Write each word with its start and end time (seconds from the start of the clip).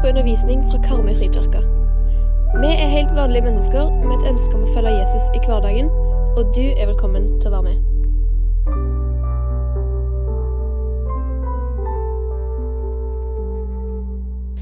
på 0.00 0.08
undervisning 0.08 0.62
fra 0.70 0.78
Karmøy 0.84 1.14
frikirke. 1.16 1.60
Vi 2.62 2.70
er 2.72 2.94
helt 2.96 3.14
vanlige 3.16 3.44
mennesker 3.44 3.90
med 4.04 4.14
et 4.16 4.28
ønske 4.30 4.54
om 4.56 4.64
å 4.64 4.72
følge 4.74 4.96
Jesus 4.98 5.28
i 5.36 5.40
hverdagen, 5.44 5.90
og 6.36 6.50
du 6.56 6.64
er 6.70 6.88
velkommen 6.90 7.28
til 7.40 7.50
å 7.50 7.54
være 7.58 7.66
med. 7.68 7.78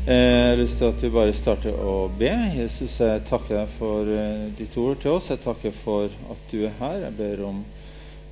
Jeg 0.07 0.51
har 0.51 0.61
lyst 0.61 0.79
til 0.79 0.87
at 0.87 1.03
vi 1.03 1.11
bare 1.17 1.35
starter 1.35 1.83
å 1.83 1.97
be. 2.19 2.31
Jesus, 2.55 3.01
jeg 3.01 3.25
takker 3.27 3.57
deg 3.59 3.75
for 3.79 4.07
eh, 4.07 4.47
ditt 4.55 4.77
ord 4.79 5.03
til 5.03 5.17
oss. 5.17 5.33
Jeg 5.33 5.43
takker 5.43 5.75
for 5.75 6.07
at 6.07 6.47
du 6.53 6.61
er 6.69 6.79
her. 6.79 7.01
Jeg 7.09 7.19
ber 7.19 7.43
om 7.49 7.65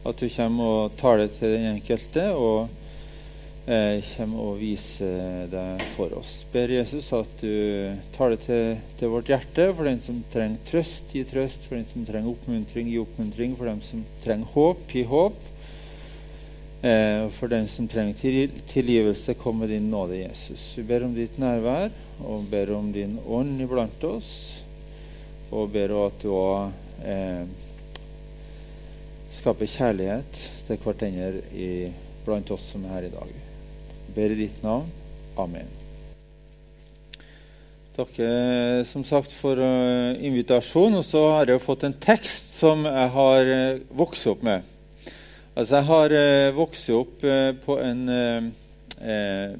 at 0.07 0.23
du 0.23 0.29
kommer 0.31 0.79
og 0.79 0.97
taler 1.01 1.33
til 1.35 1.57
den 1.57 1.67
enkelte. 1.75 2.31
og 2.39 2.84
kommer 3.65 4.41
og 4.45 4.59
viser 4.61 5.47
deg 5.49 5.81
for 5.95 6.13
oss. 6.19 6.43
Ber 6.53 6.69
Jesus 6.69 7.07
at 7.17 7.31
du 7.41 7.95
tar 8.13 8.35
det 8.35 8.43
til, 8.45 8.75
til, 9.01 9.09
vårt 9.09 9.31
hjerte. 9.33 9.71
For 9.73 9.89
den 9.89 10.01
som 10.03 10.21
trenger 10.33 10.61
trøst, 10.69 11.15
gi 11.17 11.25
trøst. 11.25 11.65
For 11.65 11.79
den 11.79 11.89
som 11.89 12.05
trenger 12.05 12.35
oppmuntring, 12.35 12.91
gi 12.93 13.01
oppmuntring. 13.01 13.55
For 13.57 13.71
dem 13.71 13.81
som 13.87 14.03
trenger 14.25 14.51
håp, 14.53 14.85
gi 14.93 15.07
håp. 15.09 15.39
Eh, 16.85 17.25
for 17.33 17.49
den 17.49 17.65
som 17.73 17.89
trenger 17.89 18.19
til, 18.21 18.53
tilgivelse, 18.69 19.37
kom 19.41 19.63
med 19.63 19.73
din 19.73 19.89
nåde, 19.89 20.21
Jesus. 20.21 20.75
Vi 20.77 20.85
ber 20.85 21.07
om 21.07 21.17
ditt 21.17 21.41
nærvær, 21.41 21.89
og 22.21 22.45
ber 22.53 22.75
om 22.77 22.93
din 22.93 23.17
ånd 23.25 23.65
iblant 23.65 24.05
oss. 24.05 24.35
Og 25.49 25.73
ber 25.73 25.97
om 25.97 26.05
at 26.11 26.21
du 26.21 26.29
òg 26.35 27.09
eh, 27.09 27.49
skaper 29.33 29.73
kjærlighet 29.73 30.45
til 30.69 30.85
hverandre 30.85 31.91
blant 32.25 32.55
oss 32.55 32.71
som 32.75 32.85
er 32.85 32.97
her 32.99 33.09
i 33.09 33.17
dag 33.17 33.54
ber 34.15 34.35
i 34.35 34.39
ditt 34.45 34.61
navn. 34.65 34.89
Amen. 35.41 35.71
Takk 37.95 38.17
som 38.89 39.05
sagt 39.07 39.31
for 39.33 39.59
uh, 39.59 40.19
invitasjonen. 40.19 40.99
Og 40.99 41.07
så 41.07 41.23
har 41.37 41.51
jeg 41.51 41.63
fått 41.63 41.87
en 41.87 41.95
tekst 41.95 42.57
som 42.59 42.83
jeg 42.89 43.13
har 43.15 43.51
uh, 43.51 43.83
vokst 43.95 44.27
opp 44.33 44.43
med. 44.47 44.67
Altså, 45.55 45.79
jeg 45.79 45.87
har 45.87 46.13
vokst 46.57 46.89
opp 46.91 47.21
på 47.63 47.75
en 47.79 48.01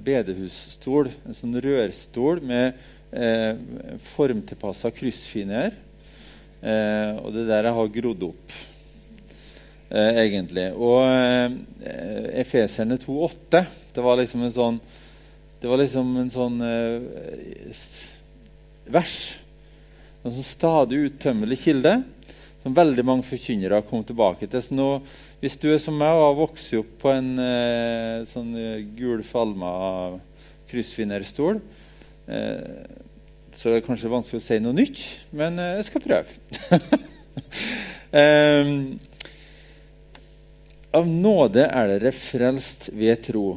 bedehusstol, 0.03 1.07
en 1.23 1.37
sånn 1.39 1.55
rørstol 1.63 2.41
med 2.43 2.81
uh, 3.15 3.55
formtilpassa 4.03 4.91
kryssfiner. 4.91 5.71
og 6.65 7.29
det 7.31 7.45
er 7.45 7.51
der 7.53 7.69
jeg 7.69 7.77
har 7.79 7.95
grodd 8.01 8.23
opp 8.27 8.59
eh, 9.95 10.21
egentlig. 10.25 10.69
Og 10.77 11.05
eh, 11.09 12.41
Efeserne 12.43 12.99
2,8 13.01 13.65
det 13.95 14.03
var 14.03 14.19
liksom 14.19 14.43
en 14.43 14.55
sånn 14.55 14.81
Det 15.61 15.71
var 15.71 15.81
liksom 15.81 16.17
en 16.21 16.31
sånn 16.33 16.59
eh, 16.61 17.77
vers. 18.93 19.15
En 20.25 20.35
sånn 20.35 20.45
stadig 20.45 20.99
uttømmelig 21.07 21.63
kilde 21.63 21.95
som 22.65 22.75
veldig 22.77 23.05
mange 23.05 23.25
forkynnere 23.29 23.83
kom 23.89 24.05
tilbake 24.05 24.49
til. 24.49 24.61
Så 24.65 24.77
nå, 24.77 24.89
hvis 25.41 25.57
du 25.61 25.71
er 25.73 25.81
som 25.81 25.97
meg 26.01 26.17
og 26.17 26.27
har 26.27 26.37
vokst 26.39 26.77
opp 26.79 26.93
på 27.01 27.13
en 27.13 27.33
eh, 27.41 28.25
sånn 28.29 28.53
eh, 28.57 28.85
gul 28.97 29.25
falma 29.25 29.73
kryssfinnerstol, 30.71 31.61
eh, 32.29 32.85
så 33.55 33.73
det 33.73 33.85
kanskje 33.87 34.13
vanskelig 34.13 34.41
å 34.41 34.47
si 34.47 34.61
noe 34.65 34.77
nytt, 34.77 35.03
men 35.37 35.61
eh, 35.61 35.77
jeg 35.79 35.89
skal 35.91 36.05
prøve. 36.05 36.29
um, 38.13 38.79
Av 40.95 41.09
nåde 41.11 41.65
er 41.67 41.89
dere 41.91 42.13
frelst 42.15 42.93
ved 42.95 43.25
tro. 43.27 43.57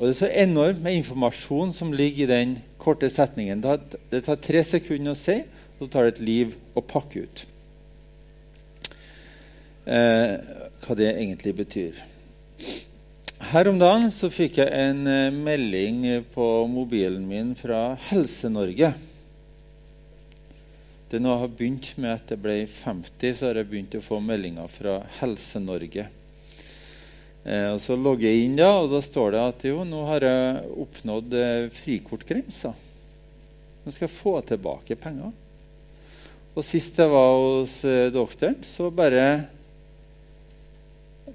Og 0.00 0.06
Det 0.06 0.14
er 0.14 0.16
så 0.16 0.28
enormt 0.32 0.80
med 0.80 0.94
informasjon 0.96 1.74
som 1.76 1.90
ligger 1.92 2.24
i 2.24 2.30
den 2.30 2.52
korte 2.80 3.10
setningen. 3.12 3.60
Det 3.60 4.22
tar 4.24 4.38
tre 4.40 4.62
sekunder 4.64 5.12
å 5.12 5.18
si, 5.18 5.34
og 5.76 5.82
så 5.84 5.88
tar 5.92 6.06
det 6.06 6.14
et 6.14 6.22
liv 6.24 6.54
å 6.72 6.80
pakke 6.80 7.26
ut. 7.26 7.42
Eh, 9.84 10.32
hva 10.80 10.96
det 10.96 11.10
egentlig 11.10 11.52
betyr. 11.58 12.00
Her 13.50 13.68
om 13.68 13.76
dagen 13.80 14.08
så 14.14 14.30
fikk 14.32 14.62
jeg 14.62 14.72
en 14.72 15.04
eh, 15.04 15.36
melding 15.36 16.00
på 16.32 16.46
mobilen 16.72 17.26
min 17.28 17.52
fra 17.58 17.98
Helse-Norge. 18.08 18.94
Det 21.12 21.20
nå 21.20 21.36
har 21.42 21.52
begynt 21.52 21.92
med 22.00 22.14
at 22.14 22.32
jeg 22.32 22.40
ble 22.40 22.56
50, 22.64 23.36
så 23.36 23.50
har 23.50 23.60
jeg 23.60 23.68
begynt 23.68 23.98
å 24.00 24.02
få 24.04 24.22
meldinger 24.24 24.72
fra 24.72 24.96
Helse-Norge. 25.18 26.08
Eh, 27.44 27.70
og 27.72 27.80
Så 27.80 27.96
logger 27.96 28.28
jeg 28.28 28.46
inn, 28.46 28.56
da, 28.58 28.72
og 28.82 28.90
da 28.92 29.00
står 29.04 29.34
det 29.34 29.44
at 29.44 29.66
jo, 29.70 29.84
nå 29.88 30.04
har 30.10 30.26
jeg 30.26 30.72
oppnådd 30.84 31.36
eh, 31.40 31.68
frikortgrensa. 31.72 32.74
Nå 33.80 33.94
skal 33.94 34.06
jeg 34.06 34.16
få 34.16 34.34
tilbake 34.44 34.98
penger. 35.00 35.32
Og 36.52 36.66
Sist 36.66 36.98
jeg 37.00 37.08
var 37.12 37.32
hos 37.38 37.80
eh, 37.88 38.10
doktoren, 38.12 38.58
så 38.66 38.90
bare 38.92 39.24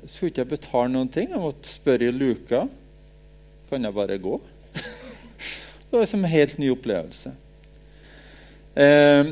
skulle 0.05 0.29
ikke 0.29 0.43
jeg 0.43 0.51
betale 0.51 0.91
noen 0.93 1.09
ting. 1.09 1.31
Jeg 1.31 1.41
måtte 1.41 1.71
spørre 1.71 2.09
i 2.09 2.13
luka. 2.13 2.66
Kan 3.72 3.87
jeg 3.87 3.95
bare 3.95 4.22
gå? 4.22 4.37
det 5.89 5.97
var 5.97 6.05
som 6.09 6.22
en 6.22 6.29
helt 6.35 6.59
ny 6.61 6.69
opplevelse. 6.75 7.33
Eh, 8.75 9.31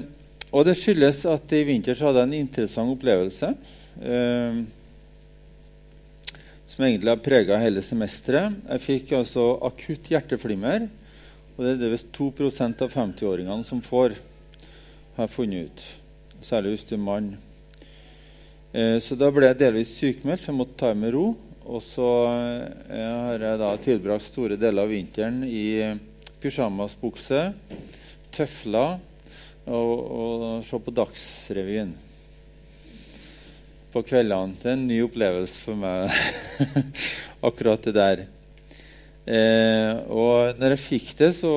og 0.54 0.66
det 0.66 0.78
skyldes 0.80 1.26
at 1.30 1.54
i 1.54 1.66
vinter 1.68 1.98
så 1.98 2.10
hadde 2.10 2.24
jeg 2.24 2.32
en 2.32 2.40
interessant 2.40 2.94
opplevelse. 2.96 3.52
Eh, 4.02 4.64
som 6.74 6.86
egentlig 6.86 7.12
har 7.12 7.22
prega 7.22 7.58
hele 7.62 7.84
semesteret. 7.86 8.56
Jeg 8.66 8.82
fikk 8.82 9.12
altså 9.20 9.44
akutt 9.68 10.08
hjerteflimmer. 10.10 10.88
Og 11.54 11.60
det 11.62 11.74
er 11.76 11.82
det 11.84 11.90
visst 11.92 12.14
2 12.18 12.32
av 12.50 12.90
50-åringene 12.90 13.66
som 13.68 13.82
får, 13.86 14.16
har 15.14 15.28
jeg 15.28 15.34
funnet 15.36 15.68
ut. 15.68 15.84
Særlig 16.42 16.72
hvis 16.74 16.86
du 16.90 16.96
er 16.96 17.04
mann. 17.04 17.28
Eh, 18.74 18.98
så 18.98 19.14
da 19.14 19.30
ble 19.30 19.52
jeg 19.52 19.60
delvis 19.60 19.92
sykemeldt, 20.00 20.42
for 20.42 20.50
jeg 20.50 20.58
måtte 20.64 20.80
ta 20.82 20.90
det 20.90 21.02
med 21.04 21.14
ro. 21.14 21.28
Og 21.64 21.84
så 21.86 22.10
eh, 22.90 23.06
har 23.06 23.46
jeg 23.46 23.62
da 23.62 23.70
tilbrakt 23.78 24.26
store 24.26 24.58
deler 24.58 24.88
av 24.88 24.96
vinteren 24.96 25.44
i 25.46 25.68
pysjamasbukse, 26.42 27.44
tøfler 28.34 28.98
og, 29.70 29.94
og 29.94 30.66
se 30.66 30.82
på 30.82 30.96
Dagsrevyen 30.98 31.94
på 33.94 34.02
kveldene. 34.06 34.56
Det 34.58 34.72
er 34.72 34.78
en 34.78 34.88
ny 34.90 35.00
opplevelse 35.06 35.60
for 35.62 35.78
meg, 35.78 36.10
akkurat 37.48 37.86
det 37.86 37.94
der. 37.96 38.24
Eh, 39.24 40.00
og 40.12 40.58
når 40.60 40.74
jeg 40.74 40.84
fikk 40.84 41.12
det, 41.20 41.30
så 41.38 41.54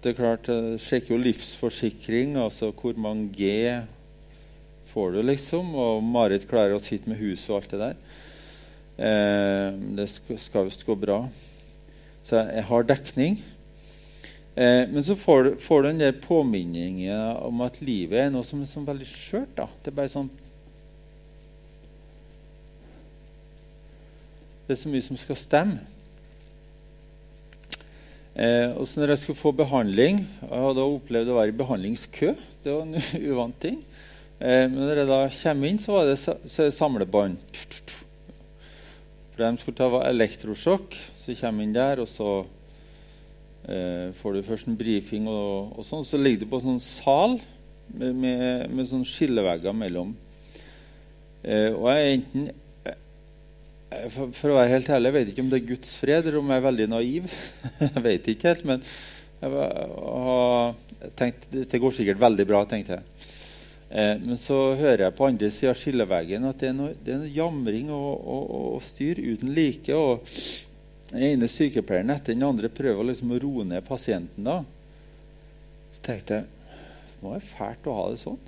det 0.00 0.12
er 0.12 0.16
klart, 0.16 0.48
Jeg 0.48 0.80
sjekker 0.80 1.14
jo 1.14 1.22
livsforsikring, 1.24 2.36
altså 2.40 2.70
hvor 2.72 2.96
mange 2.96 3.28
G 3.36 3.80
får 4.92 5.16
du, 5.16 5.22
liksom. 5.22 5.74
Og 5.74 6.02
Marit 6.04 6.46
klarer 6.48 6.76
å 6.76 6.82
sitte 6.82 7.10
med 7.10 7.20
huset 7.20 7.50
og 7.50 7.60
alt 7.60 7.72
det 7.74 7.80
der. 7.80 7.96
Eh, 9.00 9.80
det 9.96 10.08
skal 10.10 10.68
visst 10.68 10.86
gå 10.86 10.96
bra. 10.96 11.22
Så 12.24 12.44
jeg 12.44 12.64
har 12.68 12.86
dekning. 12.88 13.40
Eh, 14.54 14.86
men 14.90 15.04
så 15.04 15.16
får 15.16 15.44
du, 15.44 15.50
får 15.60 15.82
du 15.82 15.88
den 15.90 16.04
der 16.04 16.20
påminningen 16.20 17.36
om 17.44 17.60
at 17.64 17.80
livet 17.84 18.26
er 18.26 18.32
noe 18.32 18.46
som 18.46 18.62
er 18.62 18.70
sånn 18.70 18.88
veldig 18.88 19.08
skjørt. 19.08 19.56
Det 19.56 19.92
er 19.92 19.98
bare 20.00 20.12
sånn 20.12 20.30
Det 24.70 24.76
er 24.76 24.84
så 24.84 24.90
mye 24.92 25.02
som 25.02 25.16
skal 25.18 25.34
stemme. 25.34 25.80
Eh, 28.38 28.70
og 28.78 28.84
så 28.86 29.00
når 29.00 29.10
jeg 29.10 29.18
skulle 29.24 29.40
få 29.40 29.50
behandling 29.58 30.20
Jeg 30.22 30.60
hadde 30.62 30.84
opplevd 30.84 31.32
å 31.32 31.38
være 31.40 31.50
i 31.50 31.56
behandlingskø. 31.58 32.28
Det 32.62 32.76
var 32.76 32.84
en 32.84 33.08
uvant 33.32 33.58
ting. 33.58 33.80
Eh, 34.38 34.68
men 34.70 34.78
når 34.78 35.00
jeg 35.00 35.08
da 35.10 35.18
kommer 35.40 35.72
inn, 35.72 35.82
så, 35.82 35.96
var 35.96 36.06
det, 36.06 36.14
så 36.22 36.36
er 36.38 36.70
det 36.70 36.76
samlebånd. 36.76 37.34
For 39.32 39.42
de 39.42 39.50
skulle 39.58 39.80
ta 39.82 40.04
elektrosjokk. 40.06 40.94
Så 41.18 41.34
kommer 41.40 41.66
jeg 41.66 41.72
inn 41.72 41.76
der, 41.80 42.04
og 42.06 42.12
så 42.14 42.30
eh, 43.66 44.14
får 44.22 44.38
du 44.38 44.46
først 44.52 44.70
en 44.70 44.78
brifing. 44.78 45.26
Og, 45.34 45.74
og 45.80 45.90
sånn. 45.90 46.06
Så 46.06 46.22
ligger 46.22 46.46
du 46.46 46.52
på 46.54 46.62
en 46.62 46.68
sånn 46.76 46.84
sal 46.86 47.40
med, 47.90 48.14
med, 48.14 48.70
med 48.70 48.94
sånn 48.94 49.02
skillevegger 49.18 49.74
mellom. 49.82 50.14
Eh, 51.42 51.72
og 51.74 51.90
jeg 51.90 52.06
er 52.06 52.18
enten 52.20 52.50
for, 53.90 54.30
for, 54.30 54.52
å 54.52 54.58
være 54.58 54.74
helt 54.76 54.90
ærlig, 54.94 55.10
jeg 55.10 55.16
vet 55.16 55.32
ikke 55.32 55.44
om 55.44 55.50
det 55.50 55.58
er 55.60 55.70
Guds 55.72 55.94
fred, 55.98 56.26
eller 56.26 56.38
om 56.38 56.52
jeg 56.52 56.60
er 56.60 56.66
veldig 56.68 56.88
naiv. 56.92 57.32
jeg 57.86 58.04
vet 58.04 58.30
ikke 58.30 58.52
helt, 58.52 58.68
men 58.68 58.84
jeg 59.40 61.12
tenkte, 61.18 61.64
det 61.64 61.80
går 61.80 61.96
sikkert 61.96 62.20
veldig 62.22 62.46
bra, 62.48 62.60
tenkte 62.68 62.98
jeg. 62.98 63.26
Eh, 63.90 64.12
men 64.22 64.38
så 64.38 64.58
hører 64.78 65.06
jeg 65.06 65.16
på 65.18 65.26
andre 65.26 65.50
sida 65.50 65.72
av 65.72 65.80
skilleveggen 65.80 66.46
at 66.46 66.60
det 66.62 66.68
er 66.70 66.76
noe, 66.76 66.92
det 66.94 67.14
er 67.14 67.22
noe 67.24 67.32
jamring 67.34 67.88
og, 67.90 68.12
og, 68.20 68.44
og, 68.60 68.76
styr 68.86 69.18
uten 69.18 69.50
like. 69.56 69.96
og 69.96 70.22
Den 71.10 71.26
ene 71.32 71.50
sykepleieren 71.50 72.14
etter 72.14 72.36
den 72.36 72.46
andre 72.46 72.70
prøver 72.70 73.10
liksom 73.10 73.34
å 73.34 73.40
roe 73.42 73.66
ned 73.66 73.82
pasienten. 73.88 74.46
da. 74.46 74.60
Så 75.96 76.06
tenkte 76.06 76.38
jeg 76.38 76.48
det 77.20 77.26
er 77.26 77.34
være 77.34 77.44
fælt 77.44 77.88
å 77.90 77.94
ha 77.98 78.04
det 78.12 78.20
sånn. 78.22 78.38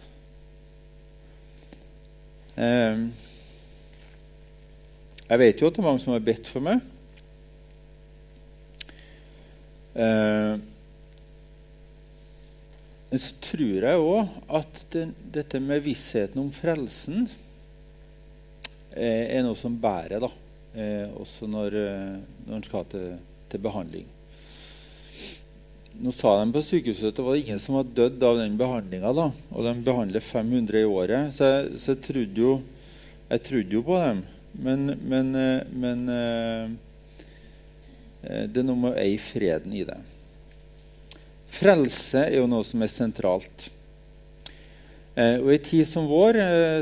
Eh, 2.62 3.02
jeg 5.32 5.40
vet 5.40 5.62
jo 5.62 5.68
at 5.70 5.78
det 5.78 5.80
er 5.80 5.86
mange 5.86 6.02
som 6.02 6.12
har 6.12 6.24
bedt 6.26 6.48
for 6.50 6.64
meg. 6.64 6.82
Eh, 9.96 10.60
så 13.12 13.32
tror 13.44 13.86
jeg 13.88 14.02
òg 14.02 14.36
at 14.60 14.82
det, 14.92 15.06
dette 15.32 15.60
med 15.60 15.80
vissheten 15.84 16.40
om 16.40 16.50
frelsen 16.52 17.26
eh, 18.92 19.36
er 19.36 19.40
noe 19.44 19.56
som 19.56 19.76
bærer, 19.80 20.20
da. 20.20 20.28
Eh, 20.72 21.08
også 21.20 21.48
når, 21.48 21.78
eh, 21.80 22.20
når 22.46 22.58
en 22.58 22.66
skal 22.68 22.86
til, 22.92 23.08
til, 23.52 23.64
behandling. 23.64 24.06
Nå 26.02 26.12
sa 26.16 26.38
de 26.40 26.52
på 26.52 26.64
sykehuset 26.64 27.08
at 27.08 27.18
det 27.18 27.24
var 27.24 27.40
ingen 27.40 27.60
som 27.60 27.76
hadde 27.80 27.96
dødd 27.96 28.28
av 28.28 28.40
den 28.40 28.60
behandlinga. 28.60 29.16
Og 29.16 29.64
de 29.64 29.74
behandler 29.84 30.24
500 30.24 30.80
i 30.80 30.88
året. 30.88 31.32
Så 31.36 31.48
jeg, 31.48 31.74
så 31.80 31.92
jeg, 31.92 32.04
trodde, 32.04 32.46
jo, 32.48 32.54
jeg 33.32 33.48
trodde 33.48 33.80
jo 33.80 33.84
på 33.88 34.00
dem. 34.00 34.24
Men, 34.52 34.86
men, 35.08 35.34
eh, 35.34 35.62
men 35.72 36.08
eh, 36.08 36.64
eh, 38.22 38.44
det 38.48 38.60
er 38.60 38.66
noe 38.66 38.78
med 38.78 38.92
å 38.92 39.00
eie 39.00 39.20
freden 39.20 39.72
i 39.76 39.84
det. 39.88 39.98
Frelse 41.52 42.26
er 42.26 42.38
jo 42.40 42.48
noe 42.50 42.64
som 42.66 42.82
er 42.84 42.92
sentralt. 42.92 43.68
Og 45.12 45.48
I 45.52 45.58
en 45.58 45.66
tid 45.66 45.84
som 45.84 46.06
vår, 46.08 46.38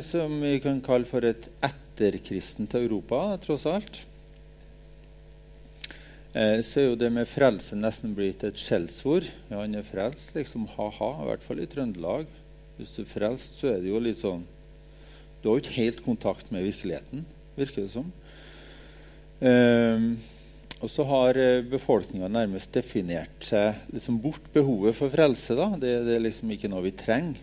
som 0.06 0.36
vi 0.38 0.52
kan 0.62 0.76
kalle 0.86 1.08
for 1.08 1.26
et 1.26 1.48
etterkristent 1.66 2.76
Europa, 2.78 3.24
tross 3.42 3.64
alt, 3.66 3.98
så 6.30 6.78
er 6.78 6.86
jo 6.86 7.00
det 7.00 7.08
med 7.10 7.26
frelse 7.26 7.74
nesten 7.74 8.14
blitt 8.14 8.44
et 8.46 8.62
skjellsord. 8.62 9.26
Ja, 9.50 9.64
han 9.64 9.74
er 9.74 9.82
frelst, 9.82 10.30
liksom 10.36 10.68
ha-ha, 10.76 11.10
i 11.24 11.26
hvert 11.26 11.42
fall 11.42 11.64
i 11.64 11.66
Trøndelag. 11.72 12.30
Hvis 12.78 12.94
du 12.94 13.02
er 13.02 13.10
frelst, 13.10 13.58
så 13.58 13.72
er 13.72 13.82
det 13.82 13.90
jo 13.90 13.98
litt 13.98 14.22
sånn 14.22 14.46
Du 15.42 15.50
har 15.50 15.58
jo 15.58 15.64
ikke 15.64 15.80
helt 15.80 16.04
kontakt 16.06 16.54
med 16.54 16.68
virkeligheten, 16.68 17.26
virker 17.60 17.84
det 17.84 17.92
som. 17.92 18.10
Eh, 19.40 20.06
og 20.80 20.88
så 20.88 21.04
har 21.04 21.36
eh, 21.36 21.62
befolkninga 21.68 22.28
nærmest 22.32 22.72
definert 22.72 23.44
seg 23.44 23.82
liksom 23.92 24.20
bort 24.22 24.46
behovet 24.54 24.96
for 24.96 25.12
frelse. 25.12 25.56
da. 25.58 25.68
Det, 25.76 25.94
det, 26.06 26.14
er 26.16 26.24
liksom 26.24 26.52
ikke 26.54 26.70
noe 26.72 26.86
vi 26.86 26.94
trenger. 26.96 27.40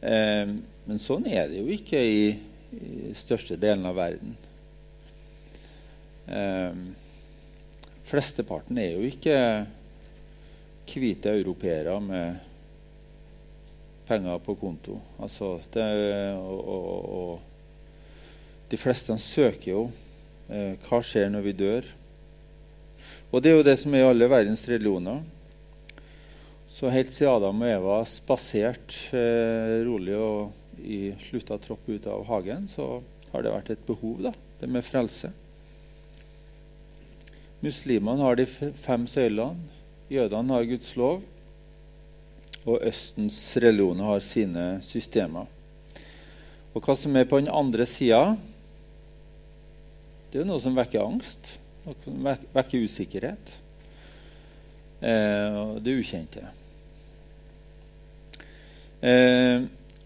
Eh, 0.00 0.54
men 0.86 1.02
sånn 1.02 1.28
er 1.28 1.50
det 1.50 1.60
jo 1.60 1.68
ikke 1.74 2.00
i, 2.00 2.22
i 2.72 3.12
største 3.18 3.58
delen 3.60 3.84
av 3.88 3.98
verden. 4.00 4.32
Eh, 6.30 6.80
flesteparten 8.08 8.80
er 8.80 8.96
jo 8.96 9.04
ikke 9.06 9.36
hvite 10.90 11.30
europeere 11.38 12.00
med 12.02 12.40
penger 14.08 14.40
på 14.42 14.56
konto. 14.58 14.96
Altså, 15.22 15.58
det, 15.74 15.84
og, 16.34 16.60
og, 16.64 17.12
og, 17.20 17.49
de 18.70 18.78
fleste 18.78 19.16
søker 19.18 19.72
jo 19.72 19.82
eh, 20.48 20.76
hva 20.86 21.00
skjer 21.02 21.30
når 21.32 21.46
vi 21.48 21.56
dør. 21.58 21.90
Og 23.30 23.42
det 23.42 23.50
er 23.50 23.58
jo 23.58 23.66
det 23.66 23.76
som 23.80 23.94
er 23.94 24.04
i 24.04 24.10
alle 24.10 24.30
verdens 24.30 24.62
religioner. 24.70 25.22
Så 26.70 26.90
helt 26.90 27.10
siden 27.10 27.34
Adam 27.34 27.62
og 27.64 27.70
Eva 27.70 27.98
spaserte 28.06 29.18
eh, 29.18 29.80
rolig 29.86 30.14
og 30.18 30.80
i 30.80 31.10
slutta 31.20 31.58
tropp 31.60 31.88
ut 31.90 32.06
av 32.08 32.22
hagen, 32.30 32.64
så 32.70 33.02
har 33.34 33.44
det 33.44 33.52
vært 33.52 33.72
et 33.74 33.86
behov, 33.86 34.22
da, 34.24 34.32
det 34.62 34.70
med 34.70 34.86
frelse. 34.86 35.32
Muslimene 37.60 38.24
har 38.24 38.38
de 38.38 38.46
fem 38.48 39.04
søylene. 39.10 39.68
Jødene 40.10 40.56
har 40.56 40.70
Guds 40.70 40.94
lov. 40.96 41.20
Og 42.64 42.86
Østens 42.86 43.36
religioner 43.60 44.08
har 44.08 44.22
sine 44.24 44.64
systemer. 44.84 45.50
Og 46.72 46.86
hva 46.86 46.94
som 46.96 47.14
er 47.18 47.28
på 47.28 47.40
den 47.40 47.50
andre 47.52 47.84
sida, 47.88 48.36
det 50.30 50.40
er 50.42 50.46
noe 50.46 50.62
som 50.62 50.76
vekker 50.76 51.02
angst. 51.02 51.56
Noe 51.84 51.96
som 52.04 52.30
vekker 52.54 52.86
usikkerhet. 52.86 53.52
Eh, 55.00 55.60
det 55.82 55.96
ukjente. 55.98 56.44
Eh, 59.00 59.62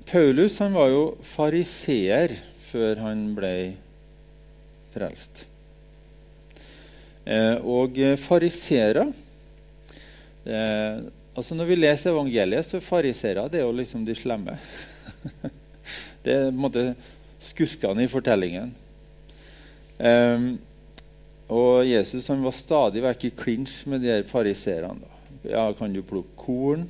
Paulus 0.06 0.58
han 0.62 0.76
var 0.76 0.92
jo 0.92 1.02
fariseer 1.24 2.36
før 2.62 3.02
han 3.02 3.26
ble 3.36 3.54
frelst. 4.94 5.44
Eh, 7.24 7.56
og 7.64 7.96
fariseere 8.20 9.06
eh, 10.44 10.98
altså 11.32 11.56
Når 11.56 11.70
vi 11.70 11.78
leser 11.78 12.12
evangeliet, 12.12 12.66
så 12.68 12.82
fariserer 12.84 13.48
det 13.48 13.62
er 13.62 13.64
jo 13.64 13.74
liksom 13.74 14.04
de 14.06 14.14
slemme. 14.14 14.58
det 16.24 16.36
er 16.36 16.48
på 16.50 16.52
en 16.52 16.62
måte 16.66 16.84
skurkene 17.42 18.04
i 18.04 18.12
fortellingen. 18.12 18.74
Eh, 19.98 20.46
og 21.54 21.84
Jesus 21.86 22.30
han 22.32 22.42
var 22.44 22.56
stadig 22.56 23.02
vekk 23.04 23.28
i 23.28 23.34
klinsj 23.36 23.82
med 23.92 24.04
de 24.04 24.22
fariseerne. 24.26 25.12
Ja, 25.44 25.66
kan 25.76 25.92
du 25.92 26.00
plukke 26.06 26.32
korn 26.40 26.86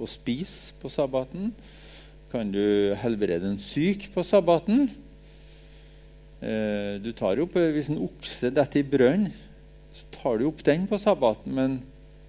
og 0.00 0.08
spise 0.08 0.72
på 0.80 0.88
sabbaten? 0.88 1.52
Kan 2.32 2.52
du 2.54 2.94
helbrede 3.02 3.50
en 3.50 3.60
syk 3.60 4.08
på 4.14 4.24
sabbaten? 4.24 4.88
Eh, 6.40 6.96
du 7.02 7.12
tar 7.12 7.36
jo 7.36 7.44
opp, 7.44 7.58
Hvis 7.58 7.90
en 7.92 8.00
okse 8.00 8.48
detter 8.50 8.80
i 8.80 8.88
brønn, 8.88 9.28
så 9.92 10.06
tar 10.14 10.38
du 10.38 10.46
opp 10.48 10.64
den 10.64 10.86
på 10.88 10.96
sabbaten. 10.98 11.52
Men 11.52 11.80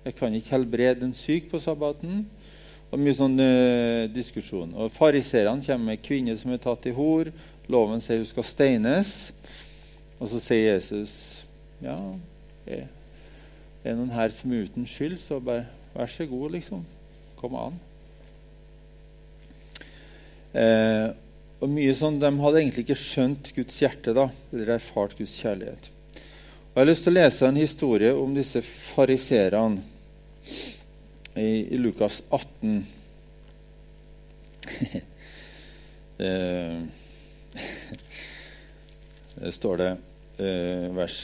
jeg 0.03 0.15
kan 0.17 0.33
ikke 0.33 0.57
helbrede 0.57 1.05
en 1.05 1.15
syk 1.15 1.49
på 1.51 1.59
sabbaten. 1.59 2.25
Og 2.91 2.99
mye 2.99 3.15
sånn 3.15 3.39
eh, 3.39 4.09
diskusjon. 4.11 4.73
Og 4.75 4.91
Fariserene 4.91 5.63
kommer 5.63 5.93
med 5.93 6.03
kvinner 6.03 6.35
som 6.35 6.51
er 6.51 6.59
tatt 6.59 6.89
i 6.89 6.95
hor. 6.97 7.31
Loven 7.71 8.03
sier 8.03 8.19
hun 8.19 8.27
skal 8.27 8.43
steines. 8.43 9.31
Og 10.21 10.29
så 10.29 10.37
sier 10.37 10.75
Jesus 10.75 11.13
ja, 11.81 11.95
er, 12.69 12.85
noen 13.97 14.11
her 14.13 14.29
som 14.35 14.51
er 14.53 14.67
uten 14.67 14.85
skyld, 14.85 15.17
så 15.17 15.39
bare 15.41 15.65
vær 15.95 16.11
så 16.13 16.27
god, 16.29 16.51
liksom. 16.53 16.83
Kom 17.39 17.55
an. 17.57 17.79
Eh, 20.53 21.07
og 21.61 21.71
mye 21.73 21.95
sånn, 21.97 22.19
De 22.21 22.29
hadde 22.29 22.61
egentlig 22.61 22.83
ikke 22.85 22.99
skjønt 23.01 23.49
Guds 23.55 23.79
hjerte 23.81 24.13
da, 24.13 24.27
eller 24.51 24.75
erfart 24.75 25.17
Guds 25.17 25.33
kjærlighet. 25.41 25.89
Og 25.89 26.75
Jeg 26.75 26.83
har 26.83 26.89
lyst 26.91 27.07
til 27.07 27.13
å 27.15 27.17
lese 27.17 27.49
en 27.49 27.57
historie 27.57 28.13
om 28.13 28.37
disse 28.37 28.61
fariserene 28.61 29.81
i, 31.33 31.65
i, 31.65 31.81
Lukas 31.81 32.21
18. 32.29 32.85
eh, 36.29 36.79
det 39.41 39.57
står 39.57 39.81
det 39.81 39.91
vers 40.95 41.17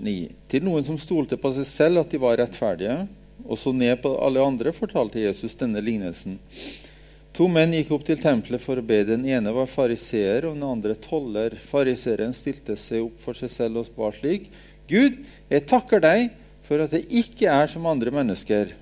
9. 0.00 0.28
Til 0.50 0.66
noen 0.66 0.84
som 0.86 0.98
stolte 1.00 1.38
på 1.40 1.52
seg 1.56 1.66
selv 1.68 2.02
at 2.02 2.12
de 2.12 2.20
var 2.22 2.38
rettferdige, 2.40 3.04
og 3.46 3.58
så 3.58 3.72
ned 3.72 4.00
på 4.02 4.12
alle 4.20 4.42
andre, 4.44 4.72
fortalte 4.74 5.22
Jesus 5.22 5.56
denne 5.58 5.82
lignelsen. 5.84 6.38
To 7.36 7.46
menn 7.48 7.72
gikk 7.72 7.92
opp 7.94 8.04
til 8.04 8.18
tempelet 8.20 8.62
for 8.62 8.80
å 8.80 8.84
be. 8.84 8.98
Den 9.06 9.22
ene 9.28 9.52
var 9.54 9.70
fariseer, 9.70 10.44
og 10.48 10.56
den 10.58 10.66
andre 10.66 10.96
toller. 10.98 11.54
Fariseeren 11.54 12.34
stilte 12.36 12.76
seg 12.76 13.06
opp 13.06 13.22
for 13.22 13.38
seg 13.38 13.52
selv 13.54 13.80
og 13.80 13.92
ba 13.96 14.10
slik.: 14.14 14.50
Gud, 14.90 15.20
jeg 15.48 15.66
takker 15.70 16.02
deg 16.02 16.32
for 16.66 16.82
at 16.82 16.92
jeg 16.94 17.06
ikke 17.22 17.48
er 17.50 17.70
som 17.70 17.86
andre 17.86 18.12
mennesker. 18.14 18.74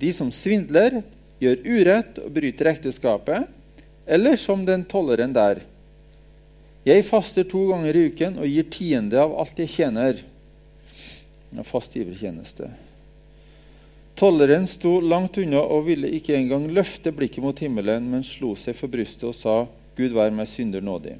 De 0.00 0.12
som 0.12 0.32
svindler, 0.32 1.02
gjør 1.40 1.62
urett 1.68 2.18
og 2.24 2.32
bryter 2.32 2.70
ekteskapet, 2.72 3.46
eller 4.08 4.36
som 4.40 4.64
den 4.64 4.86
tolleren 4.88 5.34
der. 5.36 5.60
Jeg 6.86 7.02
faster 7.02 7.42
to 7.50 7.64
ganger 7.72 7.96
i 7.98 8.04
uken 8.12 8.36
og 8.38 8.46
gir 8.46 8.66
tiende 8.70 9.18
av 9.18 9.32
alt 9.42 9.58
jeg 9.58 9.72
tjener. 9.72 10.20
Fast 11.66 11.96
givertjeneste. 11.98 12.68
Tolleren 14.16 14.68
sto 14.70 14.94
langt 15.02 15.36
unna 15.42 15.60
og 15.60 15.88
ville 15.88 16.12
ikke 16.14 16.36
engang 16.38 16.68
løfte 16.72 17.10
blikket 17.12 17.42
mot 17.42 17.58
himmelen, 17.58 18.06
men 18.12 18.22
slo 18.24 18.54
seg 18.56 18.78
for 18.78 18.92
brystet 18.92 19.26
og 19.28 19.34
sa, 19.36 19.56
Gud 19.98 20.14
vær 20.14 20.30
meg 20.32 20.48
synder 20.48 20.84
nådig. 20.84 21.18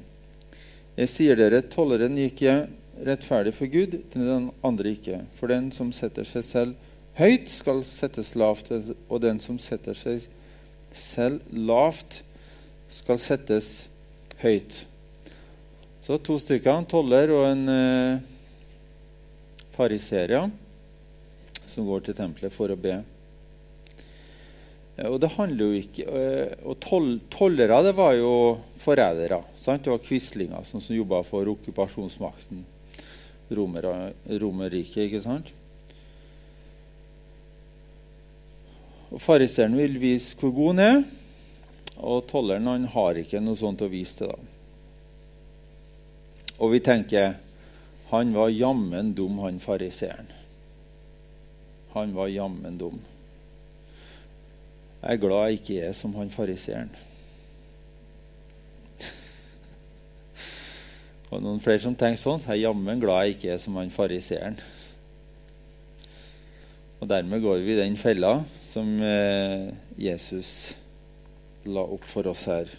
Jeg 0.97 1.11
sier 1.11 1.37
dere, 1.37 1.61
tolleren 1.61 2.15
gikk 2.17 2.41
jeg 2.47 2.65
rettferdig 3.05 3.53
for 3.53 3.69
Gud, 3.69 3.99
til 4.13 4.25
den 4.25 4.49
andre 4.65 4.95
ikke. 4.95 5.19
For 5.37 5.51
den 5.51 5.69
som 5.75 5.91
setter 5.93 6.25
seg 6.25 6.47
selv 6.47 6.91
høyt, 7.19 7.51
skal 7.51 7.83
settes 7.85 8.33
lavt, 8.39 8.71
og 8.71 9.21
den 9.21 9.43
som 9.43 9.59
setter 9.61 9.97
seg 9.97 10.25
selv 10.95 11.43
lavt, 11.51 12.23
skal 12.89 13.19
settes 13.21 13.89
høyt. 14.41 14.85
Så 16.07 16.15
to 16.23 16.37
stykker, 16.39 16.71
en 16.71 16.85
toller 16.87 17.33
og 17.35 17.41
en 17.49 17.67
eh, 17.67 18.19
som 21.67 21.83
går 21.83 22.05
til 22.05 22.15
tempelet 22.15 22.55
for 22.55 22.71
å 22.71 22.77
be. 22.79 22.93
Eh, 24.95 25.09
og 25.09 25.19
det 25.19 25.33
handler 25.35 25.67
jo 25.67 25.81
ikke 25.81 26.07
eh, 26.07 26.55
og 26.63 26.79
toll, 26.79 27.11
Tollere 27.27 27.81
det 27.83 27.91
var 27.99 28.15
jo 28.15 28.31
forrædere. 28.79 29.41
Det 29.59 29.91
var 29.91 29.99
quislinger 30.07 30.63
som 30.71 30.79
jobba 30.95 31.19
for 31.27 31.51
okkupasjonsmakten. 31.57 32.63
Romerriket, 33.51 35.09
ikke 35.09 35.25
sant? 35.27 35.51
Og 39.11 39.19
Fariseeren 39.27 39.75
vil 39.75 39.99
vise 39.99 40.39
hvor 40.39 40.55
god 40.55 40.77
han 40.77 40.85
er, 40.87 41.01
og 41.99 42.29
tolleren 42.31 42.71
han 42.77 42.93
har 42.95 43.19
ikke 43.19 43.43
noe 43.43 43.59
sånt 43.59 43.83
å 43.83 43.91
vise 43.91 44.23
til. 44.23 44.31
da. 44.31 44.56
Og 46.57 46.73
vi 46.73 46.79
tenker 46.81 47.35
han 48.09 48.31
var 48.33 48.49
jammen 48.49 49.11
dum, 49.13 49.39
han 49.43 49.59
fariseeren. 49.59 50.29
Han 51.91 52.13
var 52.15 52.27
jammen 52.31 52.77
dum. 52.79 53.01
Jeg 55.01 55.11
er 55.13 55.21
glad 55.21 55.49
jeg 55.49 55.59
ikke 55.59 55.81
er 55.89 55.93
som 55.93 56.15
han 56.15 56.31
fariseeren. 56.31 56.89
Og 61.31 61.43
noen 61.43 61.59
flere 61.63 61.83
som 61.83 61.95
tenker 61.99 62.21
sånn. 62.21 62.41
Jeg 62.47 62.55
er 62.55 62.63
jammen 62.63 63.03
glad 63.03 63.25
jeg 63.25 63.35
ikke 63.35 63.51
er 63.57 63.61
som 63.61 63.75
han 63.81 63.91
fariseeren. 63.91 64.57
Og 66.97 67.11
dermed 67.11 67.43
går 67.43 67.61
vi 67.61 67.75
i 67.75 67.81
den 67.83 67.99
fella 67.99 68.39
som 68.63 68.87
eh, 69.03 69.67
Jesus 69.99 70.75
la 71.67 71.83
opp 71.83 72.07
for 72.07 72.31
oss 72.31 72.47
her. 72.49 72.71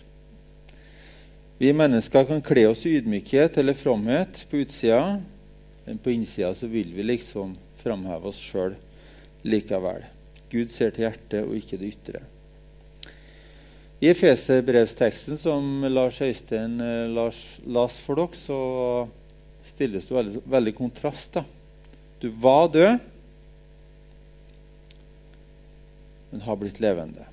Vi 1.59 1.73
mennesker 1.75 2.25
kan 2.25 2.43
kle 2.43 2.69
oss 2.71 2.85
i 2.87 2.93
ydmykhet 3.01 3.57
eller 3.59 3.75
fromhet 3.75 4.45
på 4.51 4.61
utsida, 4.63 5.19
men 5.85 5.99
på 5.99 6.13
innsida 6.15 6.53
så 6.55 6.69
vil 6.71 6.93
vi 6.95 7.03
liksom 7.03 7.57
framheve 7.81 8.31
oss 8.31 8.39
sjøl 8.39 8.77
likevel. 9.43 10.05
Gud 10.53 10.71
ser 10.71 10.95
til 10.95 11.09
hjertet 11.09 11.43
og 11.43 11.57
ikke 11.59 11.81
det 11.81 11.91
ytre. 11.97 12.23
I 13.99 14.13
Efeserbrevsteksten 14.13 15.41
som 15.41 15.83
Lars 15.91 16.21
Øystein 16.23 16.79
eh, 16.79 17.11
Lars, 17.11 17.43
las 17.67 17.99
for 18.07 18.23
dere, 18.23 18.39
så 18.39 18.61
stilles 19.67 20.07
det 20.07 20.15
veldig, 20.15 20.47
veldig 20.47 20.77
kontrast. 20.79 21.41
da. 21.41 21.43
Du 22.23 22.31
var 22.31 22.71
død, 22.71 23.03
men 26.31 26.47
har 26.47 26.63
blitt 26.63 26.79
levende. 26.79 27.27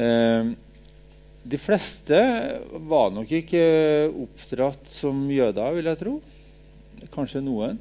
Eh, 0.00 0.54
de 1.44 1.58
fleste 1.60 2.18
var 2.88 3.10
nok 3.12 3.32
ikke 3.36 3.64
oppdratt 4.08 4.88
som 4.88 5.26
jøder, 5.28 5.74
vil 5.76 5.90
jeg 5.90 6.00
tro. 6.00 6.14
Kanskje 7.12 7.42
noen. 7.44 7.76